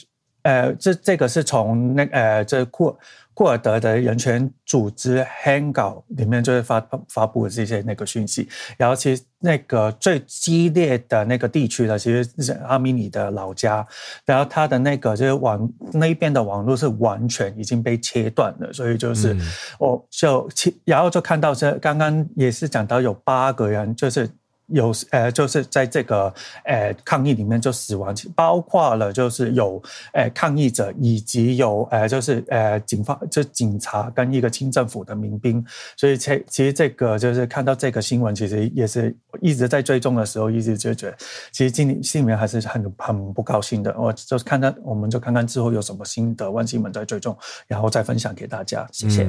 [0.44, 2.98] 呃，这这个是从那呃这库。
[3.34, 13.88] 库尔德的人权组织 Hangout 里面就是发发布的这些那个讯息，然后其实那个最激烈的那个地区呢，其实是阿米尼的老家，
[14.26, 19.36] 然后他的那个就是网那边的网络是完全已经被切断了，所以就是
[19.80, 20.50] 我就
[20.84, 24.30] 然后就看到这刚刚也是讲到有八个人就是。
[24.72, 26.34] 有呃，就是在这个
[26.66, 29.82] 呃抗议里面就死亡，包括了就是有
[30.14, 35.64] 呃抗议者，以及有呃就是呃警方，就警察跟一个清政府的民兵。
[35.98, 41.18] 所以其其实这个就是看到这个新闻，其实也是一直在追踪的时候，一直就觉得
[41.52, 43.94] 其实心里心里面还是很很不高兴的。
[44.00, 48.88] 我就看看，我们就看看之后有什么新的万新闻在追踪，然后再分享给大家。
[48.92, 49.28] 谢谢，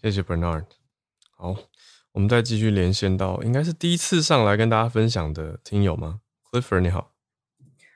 [0.00, 0.64] 谢谢 Bernard。
[1.36, 1.54] 好。
[2.14, 6.20] 我们再继续连线到，应该是第一次上来跟大家分享的听友吗
[6.52, 7.10] ？Clifford 你好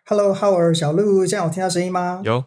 [0.07, 2.21] ，Hello，Howard 小鹿，现在有听到声音吗？
[2.25, 2.45] 有。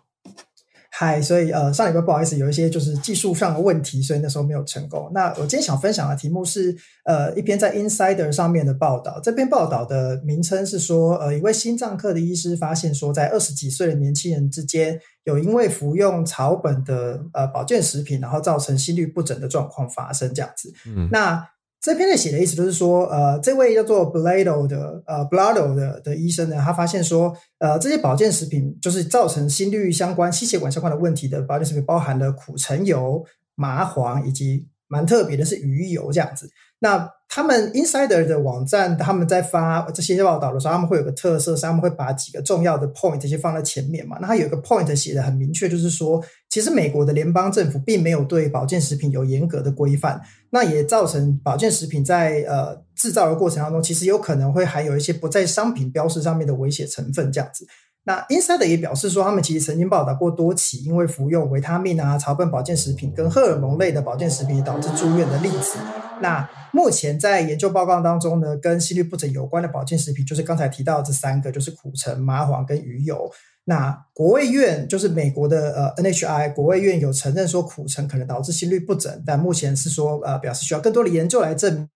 [0.90, 5.10] 嗨，所以呃，上礼拜不好意思，有一些就是技术上的问题，所以那时候没有成功。
[5.14, 20.74] 那我今天想分享的题目是呃一篇在 Insider 上面的报道，这篇报道的名称是说，呃，一位心脏科的医师发现说，在二十几岁的年轻人之间，有因为服用草本的呃保健食品，然后造成心律不整的状况发生，这样子。
[20.86, 21.48] 嗯，那。
[21.82, 33.26] 这篇的写的意思就是说，呃，这位叫做 Blado 的呃 Blado 的的医生呢，他发现说，呃，这些保健食品就是造成心率相关、心血管相关的问题的保健食品，包含了苦橙油、
[33.56, 36.52] 麻黄以及蛮特别的是鱼油这样子。
[36.78, 44.18] 那他们 Insider 的网站，他们在发这些报道的时候，他们会有个特色，是他们会把几个重要的 point 这些放在前面嘛。
[44.20, 57.66] 那他有一个 point 写的很明确，就是说，其实美国的联邦政府并没有对保健食品有严格的规范，那也造成保健食品在呃制造的过程当中，其实有可能会含有一些不在商品标识上面的危险成分这样子。
[58.04, 65.78] 那 Insider 也表示说，他们其实曾经报道过多起因为服用维他命啊、草本保健食品跟荷尔蒙类的保健食品导致住院的例子。
[66.20, 73.32] 那目前在研究报告当中呢，跟心律不整有关的保健食品，就是刚才提到这三个，就是苦橙、麻黄跟鱼油。
[73.66, 81.88] 那国卫院就是美国的呃 NHI 国卫院有承认说苦橙可能导致心律不整，但目前是说呃表示需要更多的研究来证。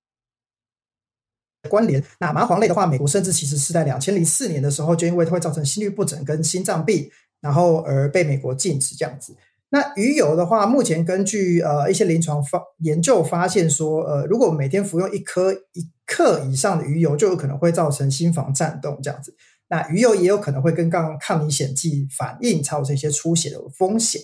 [1.65, 7.09] 关联那麻黄类的话，美国甚至其实是在两千零四年的时候就因为它会造成心律不整跟心脏病，
[7.41, 9.35] 然后而被美国禁止这样子。
[9.69, 19.35] 那鱼油的话，目前根据呃一些临床发研究发现说，呃，如果每天服用一颗一克以上的鱼油，就有可能会造成心房颤动这样子。
[19.67, 24.21] 那鱼油也有可能会跟抗抗凝血剂反应，造成一些出血的风险。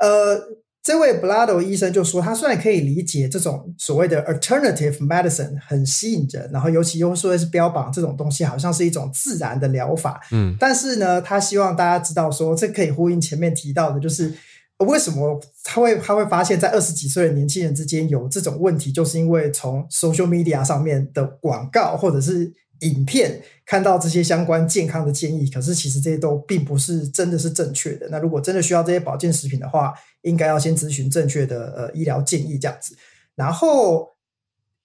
[0.00, 0.40] 呃，
[0.82, 14.34] 这位 Blado 医生就说，他虽然可以理解这种所谓的 alternative medicine 很吸引人，然后尤其又说是标榜这种东西好像是一种自然的疗法，嗯，但是呢，他希望大家知道说，这可以呼应前面提到的，就是
[14.78, 22.52] 为什么他会他会发现，在二十几岁的年轻人之间有这种问题，就是因为从 social media 上面的广告或者是
[22.82, 28.08] 影片看到这些相关健康的建议，可是其实这些都并不是真的是正确的。
[28.10, 32.96] 那如果真的需要这些保健食品的话，应该要先咨询正确的呃医疗建议这样子。
[33.34, 34.10] 然后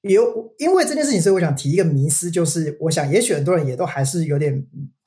[0.01, 4.65] 有因为这件事情，所以我想提一个迷思，就是我想也许很多人也都还是有点，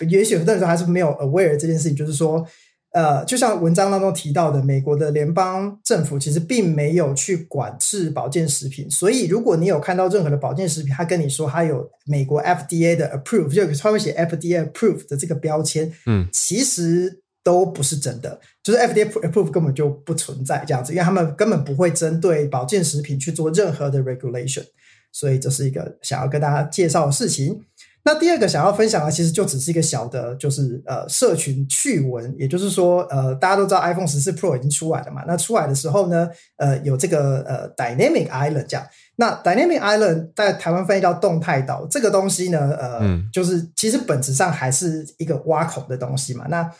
[0.09, 2.47] 也许很多人还是没有 aware 这件事情，就是说。
[2.93, 24.65] 呃，就像文章当中提到的，美国的联邦政府其实并没有去管制保健食品，所以如果你有看到任何的保健食品，他跟你说它有美国 FDA 的 approve，就他会写 FDA approve 的这个标签，嗯，其实都不是真的，就是 FDA approve 根本就不存在这样子，因为他们根本不会针对保健食品去做任何的 regulation，
[25.13, 27.61] 所以这是一个想要跟大家介绍的事情。
[28.03, 32.35] 那第二个想要分享的，其实就只是一个小的，就是呃，社群趣闻。
[32.39, 35.23] 也就是说，呃，大家都知道 iPhone 十四 Pro 已经出来了嘛？
[35.27, 38.87] 那出来的时候呢，呃，有这个呃 Dynamic Island 这样。
[39.17, 46.47] 那 Dynamic Island 在台湾翻译叫动态岛，这个东西呢，呃，就是其实本质上还是一个挖孔的东西嘛。
[46.49, 46.71] 那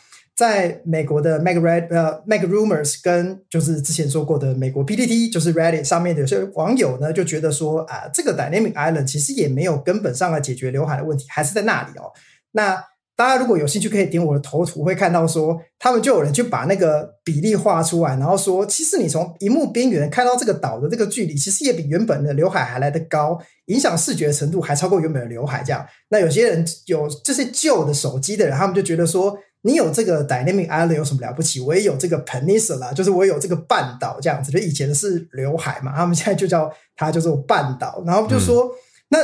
[0.41, 12.09] 在美国的 Make Red 呃 Make Rumors 跟就是之前说过的美国 PTT 就是 Reddit 上面的有些网友呢就觉得说啊这个 Dynamic Island 其实也没有根本上的解决刘海的问题，还是在那里哦。
[12.53, 12.83] 那
[13.15, 25.61] 大家如果有兴趣可以点我的头图，会看到说他们就有人去把那个比例画出来，然后说其实你从荧幕边缘看到这个岛的这个距离，其实也比原本的刘海还来得高，影响视觉程度还超过原本的刘海。
[25.63, 29.37] 这样，那有些人有这些旧的手机的人，他们就觉得说。
[29.63, 31.59] 你有这个 dynamic island 有什么了不起？
[31.59, 34.51] 我也有这个 peninsula，就是我有这个半岛这样子。
[34.51, 38.03] 就以前是刘海嘛，他们现在就叫它叫做半岛。
[38.05, 38.71] 然后就说，
[39.09, 39.19] 那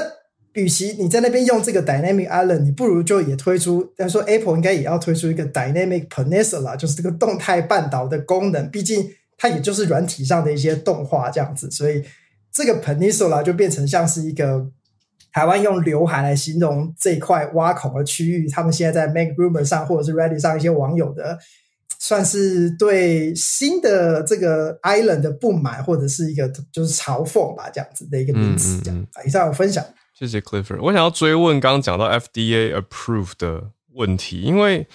[0.53, 3.91] 与其你在那边用这个 dynamic island，你不如就也推出。
[3.97, 8.69] 他说 Apple 应该也要推出一个 dynamic peninsula，就是这个动态半岛的功能。
[8.69, 12.03] 毕竟它也就是软体上的一些动画这样子，所以
[12.51, 14.67] 这个 peninsula 就变成像是一个。
[15.37, 21.37] 台湾用刘海来形容这块挖孔的区域，他们现在在 Make Rumor 上或者是 Reddit 上一些网友的，
[21.99, 28.81] 算是对新的这个 Island 的不满，或者是一个就是嘲讽吧，这样子的一个名词。
[28.81, 29.85] 这样，以上有分享。
[30.17, 30.81] 谢谢 Clifford。
[30.81, 34.87] 我想要追问刚刚讲到 FDA approve 的问题，因为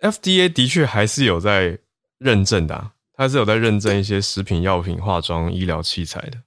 [0.00, 1.76] FDA 的确还是有在
[2.18, 6.38] 认证的，它是有在认证一些食品药品、化妆、医疗器材的。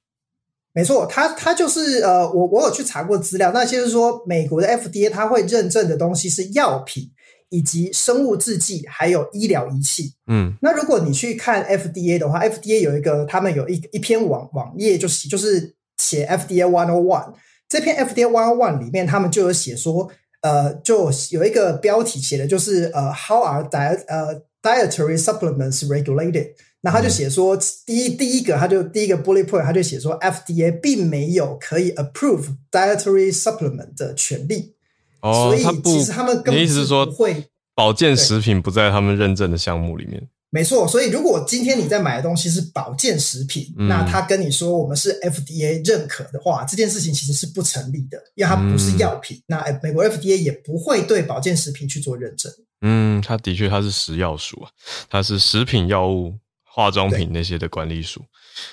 [0.73, 7.11] 没错，它它就是呃，我我有去查过资料，那就是说美国的 FDA 它会认证的东西是药品
[7.49, 10.13] 以及生物制剂，还有医疗仪器。
[10.27, 17.33] 嗯，那如果你去看 FDA 的话，FDA 有一个他们有一一篇网网页，就是就是写 FDA One O One
[17.67, 20.09] 这篇 FDA One O One 里面，他们就有写说，
[20.41, 26.51] 呃，就有一个标题写的就是呃，How are diet 呃 dietary supplements regulated？
[26.83, 27.55] 那他就写说，
[27.85, 34.73] 第一第一个，他就第一个 bullet point，他就写说，FDA 并没有可以 approve dietary supplement 的权利。
[35.21, 40.27] 哦，所以其实他们根本意思是说，会保健食品不在他们认证的项目里面。
[40.49, 49.41] 没错，所以如果今天你在买的东西是保健食品，那他跟你说我们是 FDA 认可的话，这件事情其实是不成立的，因为它不是药品。
[49.45, 52.51] 那美国 FDA 也不会对保健食品去做认证。
[52.81, 54.69] 嗯，它的确它是食药署啊，
[55.09, 56.33] 它是食品药物。
[56.73, 58.23] 化妆品那些的管理署，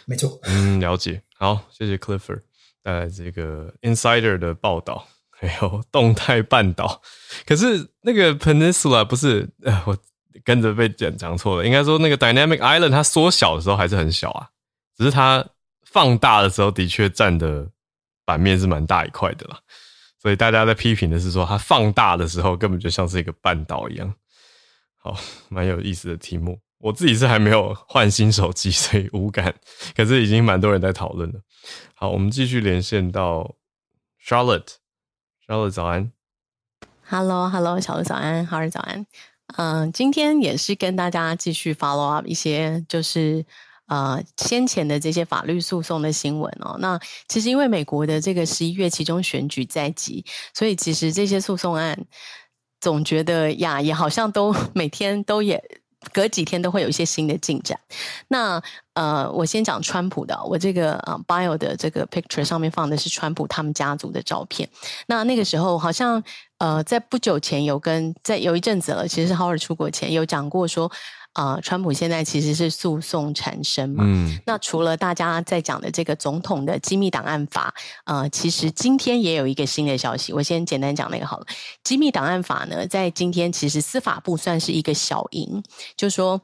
[0.07, 0.38] 没错。
[0.44, 1.20] 嗯，了解。
[1.36, 2.42] 好，谢谢 Clifford
[2.80, 7.03] 带来这个 Insider 的报道，还有动态半岛。
[7.44, 9.99] 可是那个 Peninsula 不是，呃，我
[10.44, 11.66] 跟着被讲讲错了。
[11.66, 14.49] 应该说那个 Dynamic Island 它缩小的时候还是很小啊，
[14.96, 15.44] 只是它
[15.84, 17.68] 放大的时候的确占的
[18.24, 19.59] 版面是蛮大一块的啦。
[20.22, 24.14] 所以大家在批评的是说，它放大的时候根本就像是一个半岛一样。
[24.96, 25.16] 好，
[25.49, 26.61] 蛮有意思的题目。
[26.81, 29.53] 我自己是还没有换新手机，所以无感。
[29.97, 31.41] 可是已经蛮多人在讨论了。
[31.95, 33.57] 好，我们继续连线到
[34.24, 34.76] Charlotte。
[35.45, 36.12] Charlotte 早安。
[37.03, 39.05] Hello，Hello，小鹿早安，好日早安。
[39.57, 43.45] 嗯，今天也是跟大家继续 follow up 一些，就是
[43.87, 46.76] 呃先前的这些法律诉讼的新闻哦。
[46.79, 50.24] 那其实因为美国的这个十一月其中选举在即，
[50.55, 52.07] 所以其实这些诉讼案
[52.81, 55.78] 总觉得呀，也好像都 每天都也。
[56.12, 57.78] 隔几天都会有一些新的进展。
[58.28, 58.62] 那
[58.94, 64.68] 呃，我先讲川普的，我这个呃 bio 的这个 picture 上面放的是川普他们家族的照片。
[65.07, 66.22] 那那个时候好像
[66.59, 70.90] 呃，在不久前有跟在有一阵子了，其实是 Howard 出国前有讲过说。
[71.33, 74.05] 啊，川普现在其实是诉讼缠身嘛。
[74.07, 77.72] 嗯，那除了大家在讲的这个总统的机密档案法，
[78.05, 80.33] 呃，其实今天也有一个新的消息。
[80.33, 81.47] 我先简单讲那个好了。
[81.85, 85.62] 机密档案法呢，在今天其实司法部算是一个小赢，
[85.97, 86.41] 就说。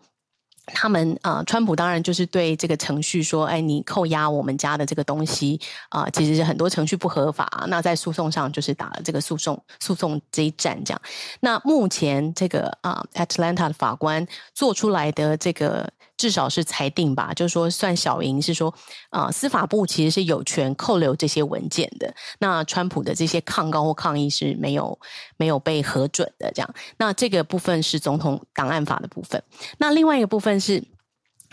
[0.66, 11.00] 他们啊，川普当然就是对这个程序说：“哎，你扣押我们家的这个东西啊，其实是很多程序不合法。”那在诉讼上就是打了这个诉讼诉讼这一战，这样。
[11.40, 15.90] 那目前这个啊，Atlanta 的法官做出来的这个。
[16.16, 18.72] 至少是裁定吧，就是说算小赢，是说
[19.10, 22.14] 啊，司法部其实是有权扣留这些文件的。
[22.38, 24.98] 那川普的这些抗告或抗议是没有
[25.36, 26.74] 没有被核准的，这样。
[26.98, 29.42] 那这个部分是总统档案法的部分。
[29.78, 30.82] 那另外一个部分是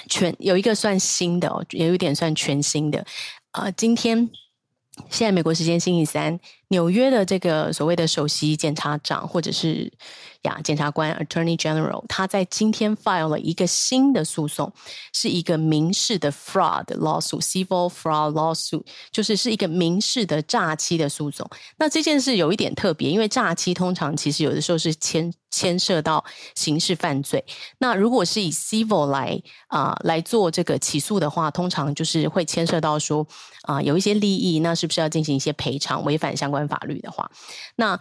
[0.07, 3.05] 全有一个算新的哦，也有一点算全新的。
[3.51, 4.29] 呃，今天
[5.09, 6.39] 现在美国时间星期三，
[6.71, 9.93] 纽约的这个所谓的首席检察长或者是。
[10.41, 14.73] 呀，检察官 Attorney General 他在今天 file 了一个新的诉讼，
[15.13, 21.47] 是一个民事的 fraud lawsuit，civil fraud lawsuit，就是是一个民事的诈欺的诉讼。
[21.77, 27.45] 那这件事有一点特别，因为诈欺通常其实有的时候是牵牵涉到刑事犯罪。
[27.77, 33.27] 那如果是以 civil 来啊来做这个起诉的话，通常就是会牵涉到说
[33.61, 36.03] 啊有一些利益，那是不是要进行一些赔偿？
[36.03, 37.31] 违反相关法律的话，
[37.75, 37.99] 那。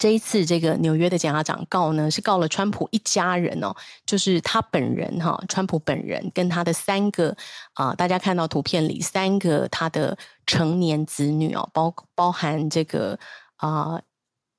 [0.00, 3.72] 这一次，这个纽约的检察长告呢，是告了川普一家人哦，
[4.04, 7.36] 就是他本人哈，川普本人跟他的三个
[7.74, 13.16] 啊，大家看到图片里三个他的成年子女哦，包包含这个
[13.58, 14.02] 啊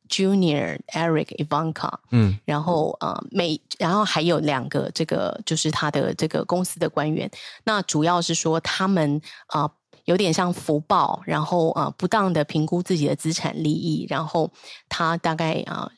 [0.07, 7.29] ，Junior Eric Ivanka，嗯，然后啊，每然后还有两个这个就是他的这个公司的官员，
[7.65, 9.69] 那主要是说他们啊。
[10.07, 14.49] 有点像福报，然后啊，不当的评估自己的资产利益，然后
[14.87, 15.91] 他大概啊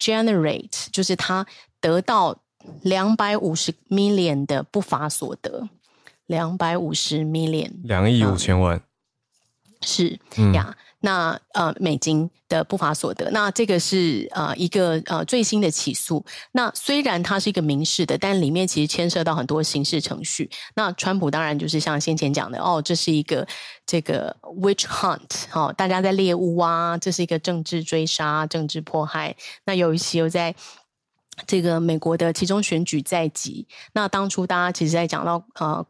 [0.00, 1.46] ，generate 就是他
[1.80, 2.36] 得到
[2.82, 5.68] 两百五十 million 的不法所得，
[6.26, 8.82] 两百五十 million，两亿五千万，
[9.80, 10.18] 是
[10.52, 10.76] 呀。
[11.06, 16.24] 那呃，美金的不法所得，那这个是呃一个呃最新的起诉。
[16.50, 20.50] 那虽然它是一个民事的，但里面其实牵涉到很多刑事程序。
[20.74, 23.46] 那川普当然就是像先前讲的，哦，这是一个
[23.86, 29.36] 这个 witch hunt，哦，大家在猎物啊，这是一个政治追杀、政治迫害。
[29.64, 30.52] 那有一期又在
[31.46, 33.68] 这个美国的其中选举在即。
[33.92, 35.86] 那当初大家其实在讲到呃。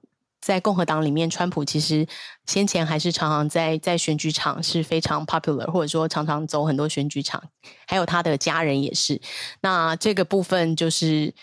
[0.47, 2.07] 在共和党里面，川普其实
[2.47, 7.42] 先前还是常常在在选举场是非常 popular，或者说常常走很多选举场，
[7.88, 9.20] 还有他的家人也是。
[9.61, 11.34] 那这个部分就是。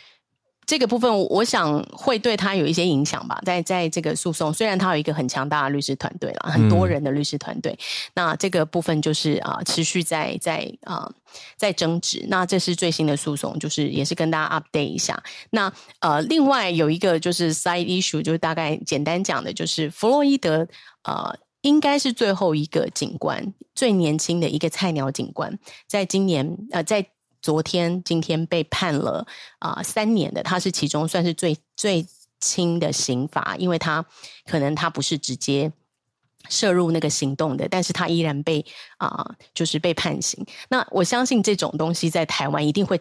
[0.65, 3.39] 这个部分，我想会对他有一些影响吧。
[3.45, 7.77] 在在这个诉讼，虽然他有一个很强大的律师团队了，很多人的律师团队，
[8.15, 11.11] 那这个部分就是啊，持续在在啊
[11.57, 12.25] 在争执。
[12.29, 15.21] 那这是最新的诉讼，就是也是跟大家 update 一下。
[15.49, 20.67] 那呃，另外有一个就是 side issue，就是大概简单讲的，就是弗洛伊德
[21.03, 25.57] 呃，应该是最后一个警官，最年轻的一个菜鸟警官，
[25.87, 27.05] 在今年呃在。
[27.43, 29.27] 昨天、今天被判了
[29.59, 32.07] 啊三年的，他是其中算是最最
[32.39, 34.03] 轻的刑罚，因为他
[34.45, 35.71] 可能他不是直接
[36.49, 38.65] 涉入那个行动的，但是他依然被
[38.97, 40.43] 啊就是被判刑。
[40.69, 42.99] 那我相信这种东西在台湾一定会。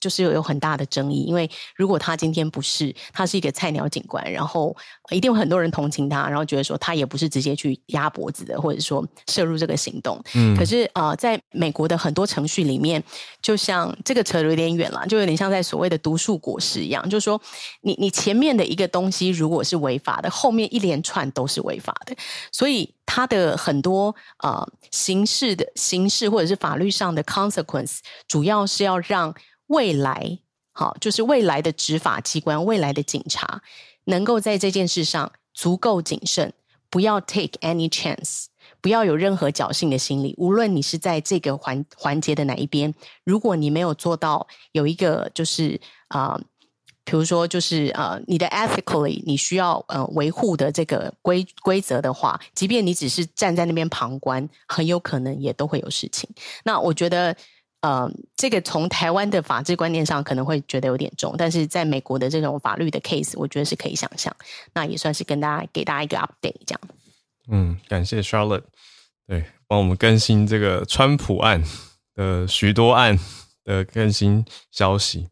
[0.00, 4.76] 就是有有很大的争议，因为如果他今天不是他是一个菜鸟警官，然后
[5.10, 10.22] 一定有很多人同情他，然后觉得说他也不是直接去压脖子的，或者说涉入这个行动。
[10.34, 13.02] 嗯，可是呃，在美国的很多程序里面，
[13.42, 17.40] 就像这个扯得有点远了，就有点像在所谓的毒树果实一样，就是说
[17.80, 22.14] 你你前面的一个东西如果是违法的，后面一连串都是违法的，
[22.52, 29.34] 所以它的很多呃刑事的形式或者是法律上的 consequence，主要是要让。
[29.68, 30.38] 未来，
[30.72, 33.62] 好，就是未来的执法机关、未来的警察，
[34.04, 36.52] 能够在这件事上足够谨慎，
[36.90, 38.46] 不要 take any chance，
[38.80, 40.34] 不要有任何侥幸的心理。
[40.38, 42.94] 无论你是在这个环环节的哪一边，
[43.24, 46.40] 如果你没有做到有一个就是啊，
[47.04, 56.30] 比如说就是呃，你的 ethically 你需要呃维护的这个规规则的话，即便你只是站在那边旁观，很有可能也都会有事情。
[56.64, 57.36] 那我觉得。
[57.80, 64.34] 呃，这个从台湾的法治观念上可能会觉得有点重，但是在美国的这种法律的 case，我觉得是可以想象。
[64.74, 66.80] 那也算是跟大家给大家一个 update，这样。
[67.48, 68.64] 嗯，感谢 Charlotte，
[69.26, 71.62] 对，帮我们更新这个川普案
[72.14, 73.16] 的许多案
[73.64, 75.28] 的更新消息。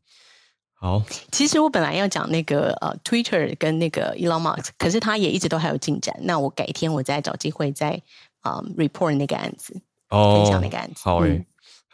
[0.78, 6.14] 好，其实我本来要讲那个呃，Twitter 跟那个 Elon Musk，可是他也一直都还有进展。
[6.20, 8.00] 那我改天我再找机会再
[8.42, 9.80] 啊、report 那个案子。
[10.10, 11.46] 哦，分享那个案子好诶、嗯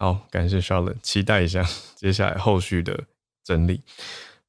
[0.03, 3.05] 好，感谢 Charlotte，期待一下 接下来后续的
[3.45, 3.83] 整理。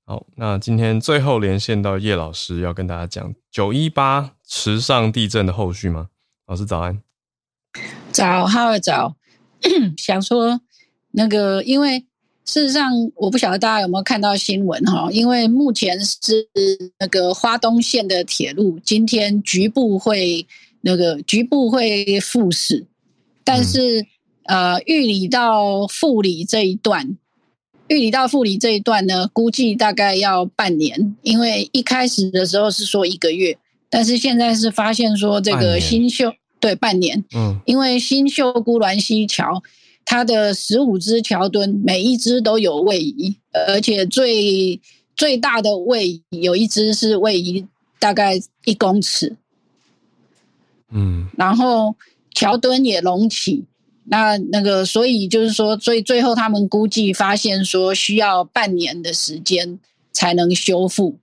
[0.03, 6.09] 好，那今天最后连线到叶老师，要跟大家讲九一八池上地震的后续吗？
[6.47, 6.99] 老师早安。
[8.11, 9.15] 早，哈早，
[9.95, 10.59] 想说
[11.11, 11.99] 那个，因为
[12.45, 16.49] 事实上我不晓得大家有没有看到新闻哈，因为目前是
[16.97, 20.47] 那个花东线的铁路今天局部会
[20.81, 22.87] 那个局部会复驶，
[23.43, 24.03] 但是、
[24.45, 27.17] 呃玉里到富里这一段。
[27.87, 33.57] 玉里到富里这一段呢，估计大概要半年，因为一开始的时候是说一个月，
[33.89, 39.61] 但是现在是发现说这个新秀对半年，嗯因为新秀姑峦溪桥，
[40.05, 43.35] 它的十五只桥墩每一只都有位移，
[43.67, 44.79] 而且最
[45.15, 47.67] 最大的位移有一只是位移
[47.99, 49.35] 大概一公尺，
[50.89, 51.95] 嗯然后
[52.33, 53.65] 桥墩也隆起。
[54.05, 59.79] 那那个，所以就是说，所以最后他们估计发现说，需要半年的时间
[60.11, 61.17] 才能修复。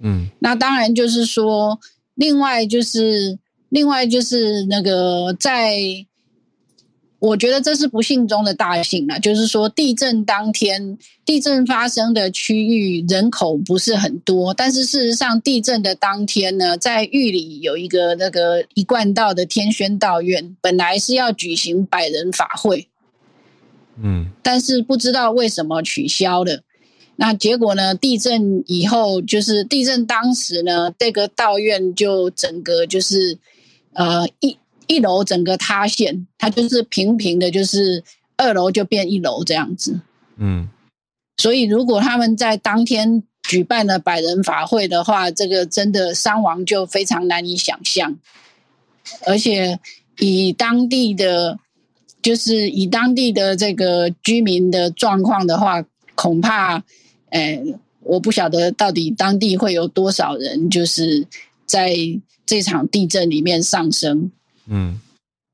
[0.00, 1.78] 嗯那当然就是说，
[2.14, 3.38] 另外就是
[3.68, 5.78] 另外就是那个在，
[7.26, 9.18] 我觉得这是不幸中的大幸了。
[9.18, 22.88] 就是说，地震当天，地震发生的区域人口不是很多，但是事实上，地震的当天呢，在玉里有一个那个一贯道的天宣道院，本来是要举行百人法会，
[24.02, 26.62] 嗯但是不知道为什么取消了。
[27.18, 27.94] 那结果呢？
[27.94, 33.38] 地震以后，就是地震当时呢，这个道院就整个就是
[33.94, 38.02] 呃一一楼整个塌陷，它就是平平的，就是
[38.36, 40.00] 二楼就变一楼这样子。
[40.36, 40.68] 嗯
[41.38, 48.16] 所以如果他们在当天举办了百人法会的话，这个真的伤亡就非常难以想象，
[49.26, 49.78] 而且
[50.18, 51.58] 以当地的
[52.22, 55.84] 就是以当地的这个居民的状况的话，
[56.14, 56.82] 恐怕，
[57.28, 57.62] 呃，
[58.00, 61.26] 我不晓得到底当地会有多少人就是
[61.66, 61.94] 在
[62.46, 64.30] 这场地震里面丧生。
[64.68, 65.00] 嗯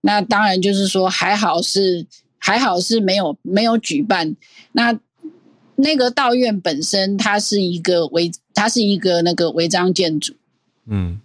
[0.00, 2.06] 那当然就是说，还好是
[2.38, 4.34] 还好是没有没有举办。
[4.72, 4.98] 那
[5.76, 10.34] 那个道院本身，它是一个违，它是一个那个违章建筑。
[10.86, 11.20] 嗯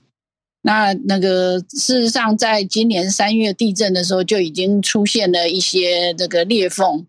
[0.61, 7.05] 那那个事实上，在今年三月地震的时候，就已经出现了一些这个裂缝。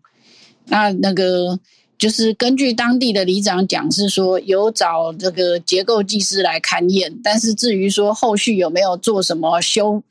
[0.65, 1.59] 那那个
[1.97, 10.01] 就是根据当地的里长讲，是说有找这个结构技师来勘验，但是至于说后续有没有做什么修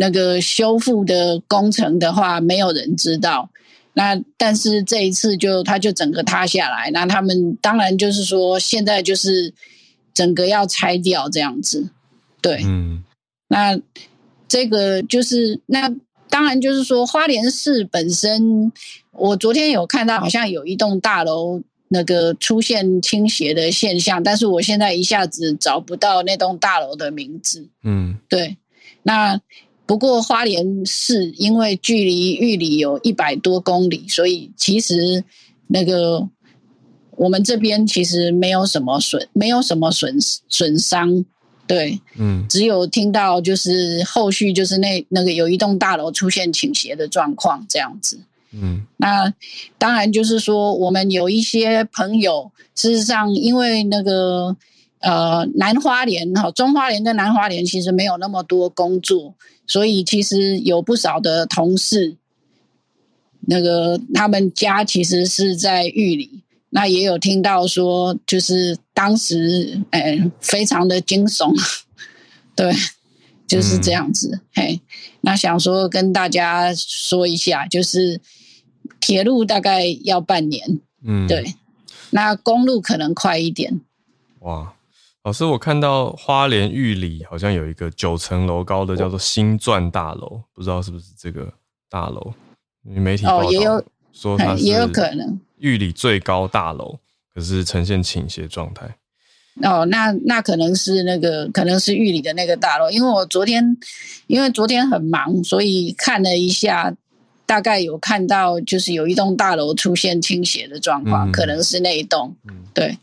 [0.00, 3.50] 那个修复的工程的话，没有人知道。
[3.94, 9.52] 那但是这一次就它就整个塌下来，那他们当然就是说现在就是
[10.14, 11.90] 整个要拆掉这样子，
[12.40, 12.62] 对。
[12.64, 13.02] 嗯
[13.48, 13.80] 那
[14.46, 15.92] 这个就是那
[16.28, 18.70] 当然就是说，花莲市本身，
[19.10, 27.68] 我昨天有看到好像有一栋大楼那个出现倾斜的现象，但是我现在一下子找不到那栋大楼的名字。
[27.82, 28.58] 嗯对，
[29.02, 29.40] 那
[29.88, 35.24] 不过花莲市因为距离玉里有一百多公里，所以其实
[35.68, 36.28] 那个
[37.16, 40.18] 我们这边其实没有什么损，没有什么损
[40.50, 41.24] 损伤。
[41.66, 48.20] 对，嗯只有听到就是后续就是那那个有一栋大楼出现倾斜的状况这样子。
[48.52, 49.32] 嗯那
[49.78, 54.54] 当然就是说，我们有一些朋友，事实上因为那个
[55.00, 59.34] 呃南花莲哈中花莲跟南花莲其实没有那么多工作，
[59.66, 62.16] 所以其实有不少的同事，
[63.40, 66.42] 那个他们家其实是在玉里。
[66.70, 71.50] 那也有听到说，就是当时，哎、非常的惊悚，
[72.54, 72.70] 对，
[73.46, 74.40] 就是这样子。
[74.52, 74.78] 嘿，
[75.22, 78.20] 那想说跟大家说一下，就是
[79.00, 81.54] 铁路大概要半年，嗯，对，
[82.10, 83.80] 那公路可能快一点。
[84.40, 84.74] 哇，
[85.28, 91.52] 老师，我看到花莲玉里好像有一个九层楼高的叫做星钻大楼，不知道是不是这个
[91.90, 92.32] 大楼？
[92.82, 96.98] 媒体报道哦也有说它 也有可能玉里最高大楼，
[97.34, 98.96] 可是呈现倾斜状态。
[99.62, 103.76] 哦，那那可能是那个，可能是玉里的那个大楼，因为我昨天，
[104.28, 106.96] 因为昨天很忙，所以看了一下，
[107.44, 112.34] 大概有看到就是有一栋大楼出现倾斜的状况，嗯可能是那一栋。
[112.48, 112.96] 嗯对，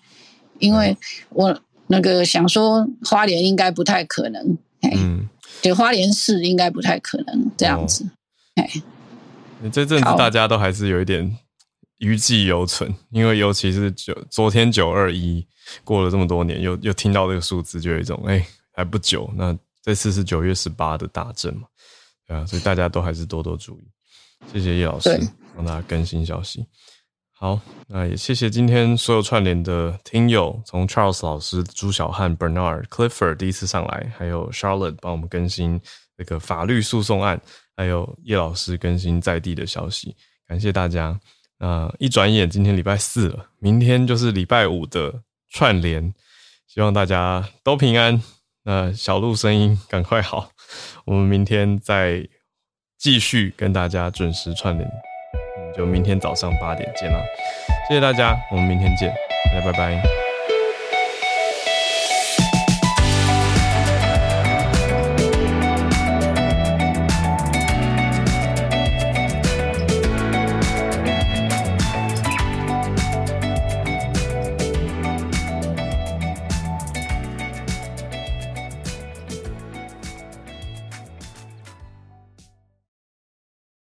[0.58, 0.98] 因为
[1.30, 5.28] 我那个想说花莲应该不太可能，嘿，嗯，
[5.62, 8.10] 就花莲市应该不太可能这样子。
[8.56, 8.82] 嘿，
[9.70, 11.38] 这阵子大家都还是有一点
[12.00, 15.46] 余悸犹存，因为尤其是九昨天九二一
[15.84, 19.30] 过了这么多年，又又听到这个数字，就有一种哎还不久。
[19.36, 21.68] 那这次是九月十八的大震嘛，
[22.28, 23.84] 对啊，所以大家都还是多多注意。
[24.52, 25.10] 谢谢叶老师
[25.56, 26.66] 帮大家更新消息。
[27.38, 35.80] 好，那也谢谢今天所有串联的听友，从 Charles 老师、朱小汉、Bernard、Clifford 第一次上来，还有 Charlotte 帮我们更新
[36.18, 37.40] 这个法律诉讼案，
[37.76, 40.16] 还有叶老师更新在地的消息，
[40.48, 41.20] 感谢大家。
[41.58, 46.14] 那一转眼今天礼拜四了，明天就是礼拜五的串联，
[46.68, 48.22] 希望大家都平安。
[48.64, 50.52] 那小鹿声音赶快好，
[51.06, 52.26] 我们明天再
[52.98, 54.90] 继续跟大家准时串联。
[55.76, 57.20] 就明天早上八点见啦，
[57.88, 59.14] 谢谢大家，我们明天见，
[59.54, 60.25] 大家拜拜。